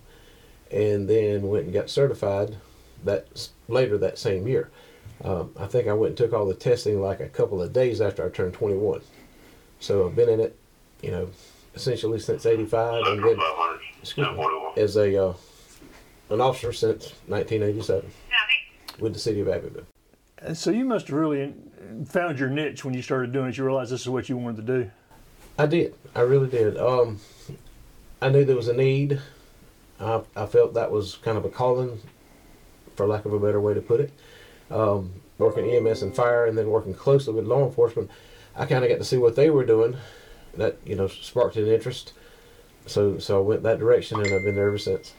[0.72, 2.58] and then went and got certified
[3.06, 4.70] that later that same year.
[5.24, 8.02] Um, I think I went and took all the testing like a couple of days
[8.02, 9.02] after I turned 21.
[9.80, 10.58] So I've been in it,
[11.02, 11.30] you know,
[11.76, 13.38] essentially since 85, and then
[14.02, 14.48] excuse me,
[14.78, 15.34] as a uh,
[16.30, 18.10] an officer since 1987
[19.00, 19.86] with the city of Abbeville.
[20.40, 21.54] And so you must have really
[22.08, 23.58] found your niche when you started doing it.
[23.58, 24.92] You realized this is what you wanted to do.
[25.58, 25.94] I did.
[26.16, 26.78] I really did.
[26.78, 27.20] Um,
[28.22, 29.20] I knew there was a need.
[30.00, 32.00] I, I felt that was kind of a calling,
[33.02, 34.12] for lack of a better way to put it.
[34.70, 38.12] Um, working EMS and fire, and then working closely with law enforcement,
[38.56, 39.98] I kind of got to see what they were doing.
[40.56, 42.14] That you know sparked an interest.
[42.86, 45.14] So so I went that direction, and I've been there ever since.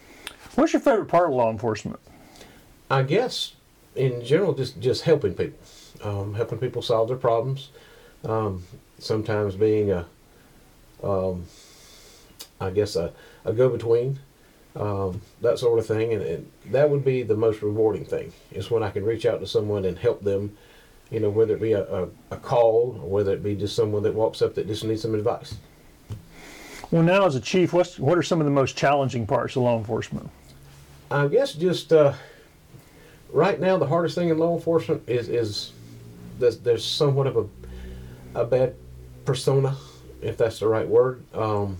[0.54, 1.98] What's your favorite part of law enforcement?
[2.88, 3.54] I guess
[3.96, 5.58] in general, just just helping people,
[6.04, 7.70] um, helping people solve their problems.
[8.24, 8.62] Um,
[9.00, 10.06] sometimes being a,
[11.02, 11.46] um,
[12.60, 13.12] I guess a,
[13.44, 14.20] a go-between,
[14.76, 18.70] um, that sort of thing, and, and that would be the most rewarding thing is
[18.70, 20.56] when I can reach out to someone and help them.
[21.10, 24.02] You know, whether it be a, a, a call or whether it be just someone
[24.04, 25.56] that walks up that just needs some advice.
[26.90, 29.62] Well, now as a chief, what's what are some of the most challenging parts of
[29.62, 30.30] law enforcement?
[31.10, 32.14] I guess just uh,
[33.30, 35.72] right now the hardest thing in law enforcement is is
[36.38, 37.46] there's, there's somewhat of a
[38.34, 38.74] a bad
[39.24, 39.76] persona,
[40.22, 41.22] if that's the right word.
[41.34, 41.76] Um,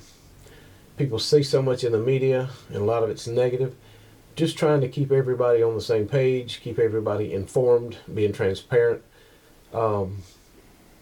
[0.96, 3.74] people see so much in the media, and a lot of it's negative.
[4.34, 9.02] Just trying to keep everybody on the same page, keep everybody informed, being transparent.
[9.74, 10.22] Um,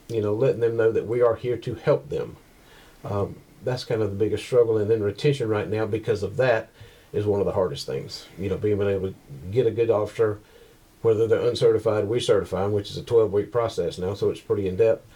[0.09, 2.36] you know, letting them know that we are here to help them.
[3.05, 6.70] Um, that's kind of the biggest struggle, and then retention right now because of that
[7.12, 8.26] is one of the hardest things.
[8.38, 9.14] You know, being able to
[9.51, 10.41] get a good officer,
[11.03, 14.41] whether they're uncertified, we certify them, which is a 12 week process now, so it's
[14.41, 15.07] pretty in depth,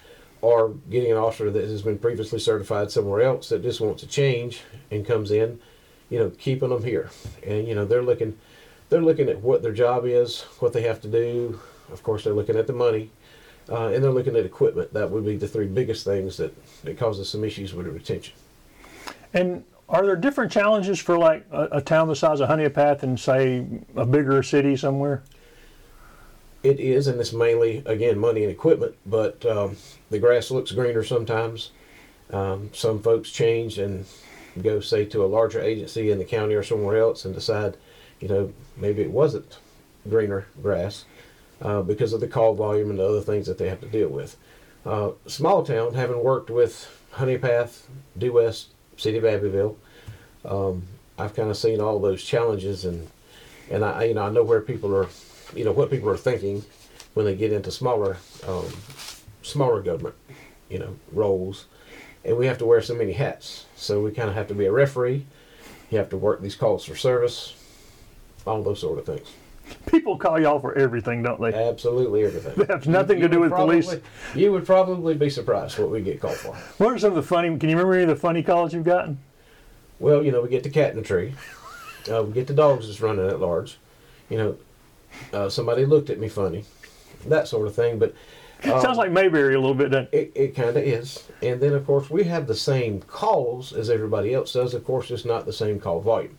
[0.44, 4.06] or getting an officer that has been previously certified somewhere else that just wants to
[4.06, 5.58] change and comes in,
[6.10, 7.08] you know, keeping them here.
[7.46, 8.36] And, you know, they're looking.
[8.90, 11.58] They're looking at what their job is, what they have to do.
[11.90, 13.10] Of course, they're looking at the money,
[13.70, 14.92] uh, and they're looking at equipment.
[14.92, 18.34] That would be the three biggest things that, that causes some issues with retention.
[19.32, 23.02] And are there different challenges for like a, a town the size of Honea Path
[23.02, 23.66] and say
[23.96, 25.22] a bigger city somewhere?
[26.64, 28.96] It is, and it's mainly again money and equipment.
[29.06, 29.76] But um,
[30.10, 31.70] the grass looks greener sometimes.
[32.32, 34.06] Um, some folks change and
[34.60, 37.76] go say to a larger agency in the county or somewhere else and decide,
[38.20, 39.58] you know, maybe it wasn't
[40.08, 41.04] greener grass
[41.60, 44.08] uh, because of the call volume and the other things that they have to deal
[44.08, 44.36] with.
[44.86, 47.88] Uh, small town, having worked with Honea Path,
[48.18, 49.76] Due West, City of Abbeville,
[50.44, 50.82] um,
[51.18, 53.08] I've kind of seen all those challenges and
[53.70, 55.08] and I you know I know where people are,
[55.54, 56.64] you know what people are thinking
[57.14, 58.16] when they get into smaller
[58.46, 58.66] um,
[59.42, 60.14] smaller government,
[60.68, 61.66] you know roles,
[62.24, 63.66] and we have to wear so many hats.
[63.76, 65.26] So we kind of have to be a referee.
[65.90, 67.54] You have to work these calls for service,
[68.46, 69.28] all those sort of things.
[69.86, 71.52] People call y'all for everything, don't they?
[71.54, 72.54] Absolutely everything.
[72.66, 73.94] That has nothing to do with police.
[74.34, 76.54] You would probably be surprised what we get called for.
[76.82, 77.48] What are some of the funny?
[77.58, 79.18] Can you remember any of the funny calls you've gotten?
[79.98, 81.34] Well, you know, we get the cat in the tree.
[82.10, 83.78] Uh, we get the dogs that's running at large.
[84.28, 84.56] You know,
[85.32, 86.64] uh, somebody looked at me funny,
[87.26, 87.98] that sort of thing.
[87.98, 88.14] But
[88.64, 90.32] um, Sounds like Mayberry a little bit, doesn't it?
[90.34, 91.24] It kind of is.
[91.42, 94.74] And then, of course, we have the same calls as everybody else does.
[94.74, 96.38] Of course, it's not the same call volume.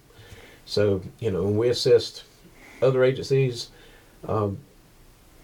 [0.66, 2.24] So, you know, when we assist
[2.82, 3.70] other agencies,
[4.28, 4.58] um,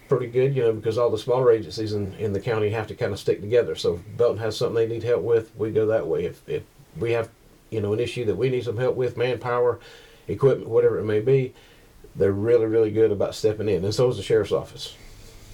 [0.08, 2.94] pretty good, you know, because all the smaller agencies in, in the county have to
[2.94, 3.76] kind of stick together.
[3.76, 6.24] So if Belton has something they need help with, we go that way.
[6.24, 6.64] If, if
[6.98, 7.28] we have,
[7.70, 9.78] you know, an issue that we need some help with, manpower,
[10.26, 11.54] equipment, whatever it may be,
[12.16, 13.84] they're really, really good about stepping in.
[13.84, 14.96] And so is the sheriff's office.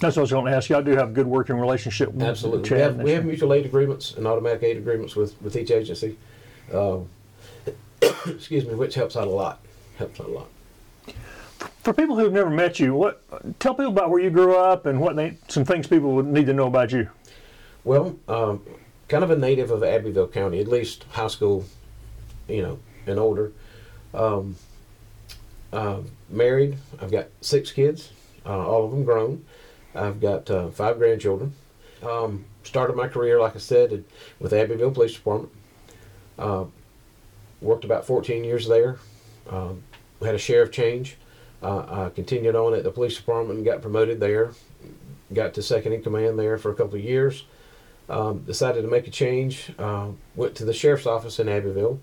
[0.00, 0.76] That's what I was going to ask you.
[0.76, 2.68] I do have a good working relationship with Absolutely.
[2.68, 5.70] Chad We have, we have mutual aid agreements and automatic aid agreements with, with each
[5.70, 6.16] agency.
[6.72, 7.09] Um,
[8.26, 9.61] excuse me, which helps out a lot.
[9.96, 10.48] Helps out a lot.
[11.82, 13.22] For people who've never met you, what
[13.59, 16.46] tell people about where you grew up and what they, some things people would need
[16.46, 17.09] to know about you.
[17.82, 18.62] Well, um,
[19.09, 21.64] kind of a native of Abbeville County, at least high school,
[22.46, 23.52] you know, and older.
[24.14, 24.56] Um,
[25.72, 26.78] uh, married.
[27.00, 28.10] I've got six kids,
[28.46, 29.44] uh, all of them grown.
[29.94, 31.54] I've got uh, five grandchildren.
[32.02, 34.04] Um, started my career, like I said,
[34.38, 35.52] with Abbeville Police Department.
[36.38, 36.64] Uh,
[37.60, 38.98] worked about 14 years there.
[39.50, 39.82] Um,
[40.22, 41.16] had a sheriff change.
[41.62, 44.52] Uh, I continued on at the police department and got promoted there.
[45.32, 47.44] Got to second in command there for a couple of years.
[48.08, 49.72] Um, decided to make a change.
[49.78, 52.00] Uh, went to the sheriff's office in Abbeville,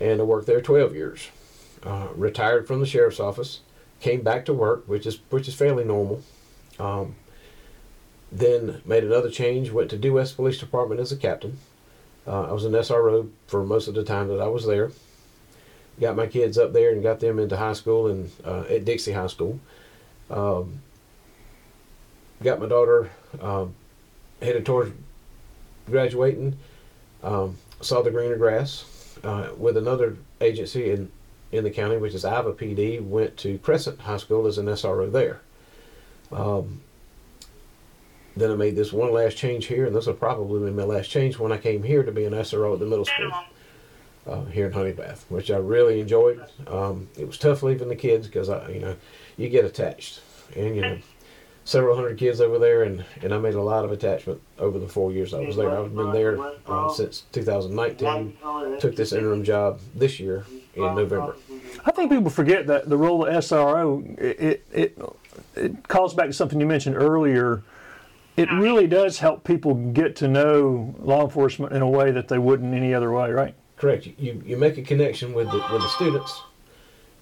[0.00, 1.28] and I worked there 12 years.
[1.86, 3.60] Uh, retired from the sheriff's office,
[4.00, 6.20] came back to work, which is which is fairly normal.
[6.80, 7.14] Um,
[8.32, 9.70] then made another change.
[9.70, 11.58] Went to Due West Police Department as a captain.
[12.26, 14.90] Uh, I was an SRO for most of the time that I was there.
[16.00, 19.12] Got my kids up there and got them into high school and uh, at Dixie
[19.12, 19.60] High School.
[20.28, 20.80] Um,
[22.42, 23.10] got my daughter
[23.40, 23.76] um,
[24.42, 24.92] headed towards
[25.88, 26.56] graduating.
[27.22, 28.84] Um, saw the greener grass
[29.22, 31.12] uh, with another agency in
[31.56, 33.04] in the county, which is Iva PD.
[33.04, 35.40] Went to Crescent High School as an SRO there.
[36.32, 36.80] Um,
[38.36, 41.08] then I made this one last change here, and this will probably be my last
[41.08, 43.32] change when I came here to be an SRO at the middle school
[44.26, 46.44] uh, here in Honea Path, which I really enjoyed.
[46.66, 48.96] Um, it was tough leaving the kids because I, you know,
[49.36, 50.20] you get attached,
[50.54, 50.98] and you know,
[51.64, 54.88] several hundred kids over there, and and I made a lot of attachment over the
[54.88, 55.70] four years I was there.
[55.70, 58.36] I've been there uh, since 2019.
[58.80, 60.44] Took this interim job this year
[60.74, 61.36] in November.
[61.84, 64.98] I think people forget that the role of SRO it it,
[65.54, 67.62] it, calls back to something you mentioned earlier.
[68.36, 72.38] It really does help people get to know law enforcement in a way that they
[72.38, 73.54] wouldn't any other way, right?
[73.76, 74.06] Correct.
[74.18, 76.42] You you make a connection with the with the students,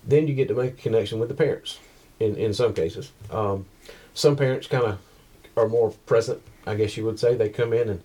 [0.06, 1.78] then you get to make a connection with the parents.
[2.20, 3.66] In in some cases, um,
[4.14, 4.98] some parents kind of
[5.56, 6.40] are more present.
[6.66, 8.02] I guess you would say they come in and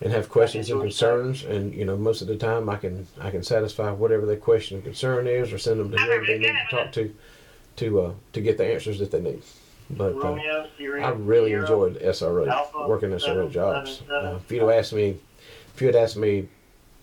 [0.00, 3.30] and have questions and concerns, and you know most of the time I can I
[3.30, 6.54] can satisfy whatever their question and concern is, or send them to whoever they need
[6.70, 7.14] to talk to,
[7.76, 9.42] to uh, to get the answers that they need.
[9.90, 10.34] But uh,
[11.02, 14.02] I really enjoyed SRO working SRO jobs.
[14.10, 15.16] Uh, if you'd asked me,
[15.74, 16.48] if you had asked me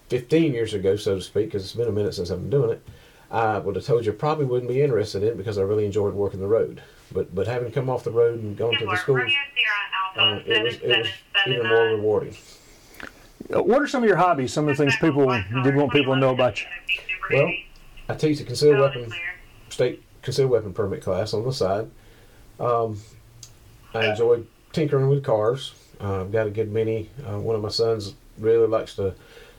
[0.10, 2.70] 15 years ago, so to speak, because it's been a minute since I've been doing
[2.70, 2.88] it,
[3.32, 6.14] I would have told you probably wouldn't be interested in it because I really enjoyed
[6.14, 6.82] working the road.
[7.12, 9.32] But but having come off the road and gone to the schools,
[10.16, 11.08] uh, it was it was
[11.48, 12.36] even more rewarding.
[13.54, 14.54] Uh, What are some of your hobbies?
[14.54, 15.28] Some of the things people
[15.64, 16.68] did want people to know about you.
[17.32, 17.52] Well,
[18.10, 19.12] I teach a concealed weapon,
[19.70, 21.90] state concealed weapon permit class on the side.
[22.60, 23.00] Um,
[23.94, 24.44] I enjoy
[24.74, 25.74] tinkering with cars.
[26.02, 27.10] Uh, I've got a good many.
[27.26, 29.14] Uh, one of my sons really likes to,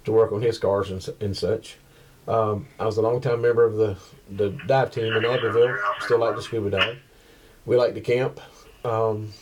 [0.04, 1.76] to work on his cars and, and such.
[2.28, 3.96] Um, I was a longtime member of the,
[4.36, 5.78] the dive team in Abbeville.
[6.00, 6.98] Still like to scuba dive.
[7.64, 8.40] We like to camp.
[8.84, 9.32] Um,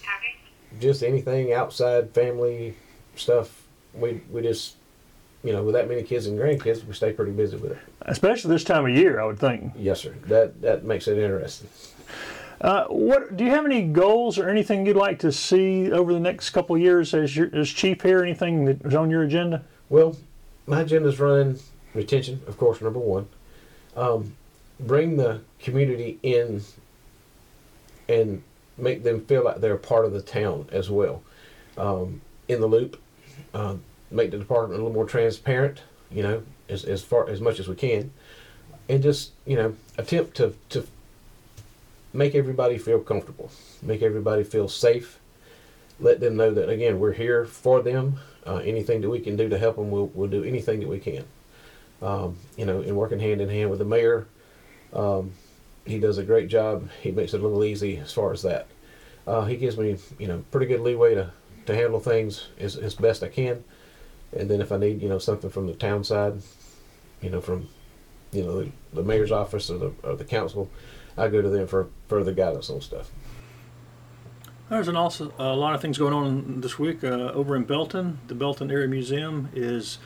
[0.81, 2.77] just anything outside family
[3.17, 3.64] stuff.
[3.95, 4.77] We we just
[5.43, 7.79] you know with that many kids and grandkids, we stay pretty busy with it.
[8.03, 9.73] Especially this time of year, I would think.
[9.77, 10.15] Yes, sir.
[10.27, 11.69] That that makes it interesting.
[12.61, 16.21] Uh, what do you have any goals or anything you'd like to see over the
[16.21, 18.23] next couple of years as your, as chief here?
[18.23, 19.63] Anything that is on your agenda?
[19.91, 20.17] Well,
[20.67, 21.59] my agenda is running
[21.93, 23.29] retention, of course, number one.
[23.97, 24.35] Um,
[24.81, 26.63] bring the community in
[28.09, 28.43] and
[28.77, 31.23] make them feel like they're part of the town as well.
[31.77, 33.01] Um, in the loop,
[33.53, 33.77] uh,
[34.11, 37.69] make the department a little more transparent, you know, as, as far as much as
[37.69, 38.11] we can,
[38.89, 40.87] and just you know attempt to to
[42.13, 43.51] make everybody feel comfortable,
[43.83, 45.19] make everybody feel safe.
[46.01, 48.19] Let them know that again we're here for them.
[48.47, 50.99] Uh, anything that we can do to help them, we'll, we'll do anything that we
[50.99, 51.25] can.
[52.03, 54.27] Um, you know, and working hand in hand with the mayor,
[54.93, 55.33] um,
[55.87, 56.91] he does a great job.
[57.01, 58.67] He makes it a little easy as far as that.
[59.27, 61.31] Uh, he gives me, you know, pretty good leeway to,
[61.67, 63.65] to handle things as, as best I can.
[64.37, 66.35] And then if I need, you know, something from the town side,
[67.21, 67.69] you know, from,
[68.33, 70.69] you know, the, the mayor's office or the, or the council,
[71.17, 73.11] I go to them for further guidance on stuff.
[74.69, 78.19] There's an also a lot of things going on this week uh, over in Belton.
[78.29, 79.99] The Belton Area Museum is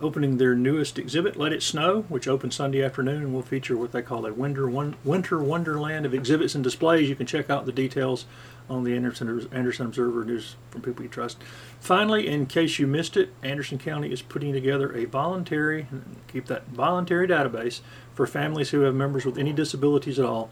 [0.00, 3.92] opening their newest exhibit, Let It Snow, which opens Sunday afternoon and will feature what
[3.92, 7.08] they call a winter one, winter wonderland of exhibits and displays.
[7.08, 8.26] You can check out the details
[8.68, 11.38] on the Anderson, Anderson Observer News from People You Trust.
[11.80, 15.86] Finally, in case you missed it, Anderson County is putting together a voluntary,
[16.28, 17.80] keep that voluntary database
[18.14, 20.50] for families who have members with any disabilities at all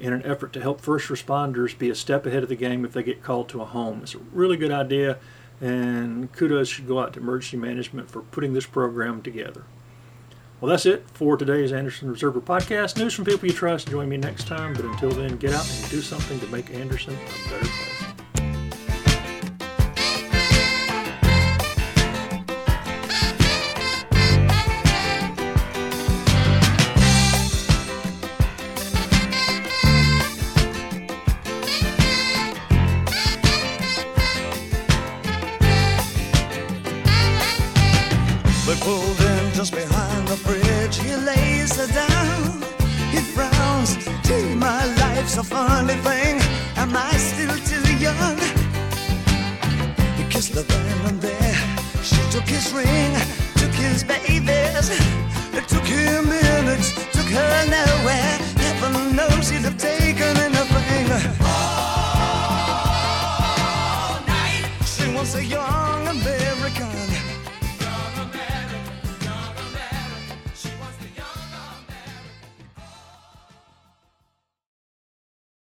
[0.00, 2.92] in an effort to help first responders be a step ahead of the game if
[2.92, 4.00] they get called to a home.
[4.02, 5.18] It's a really good idea,
[5.60, 9.64] and kudos should go out to emergency management for putting this program together.
[10.60, 12.96] Well, that's it for today's Anderson Observer podcast.
[12.96, 13.88] News from people you trust.
[13.88, 17.14] Join me next time, but until then, get out and do something to make Anderson
[17.14, 17.97] a better place.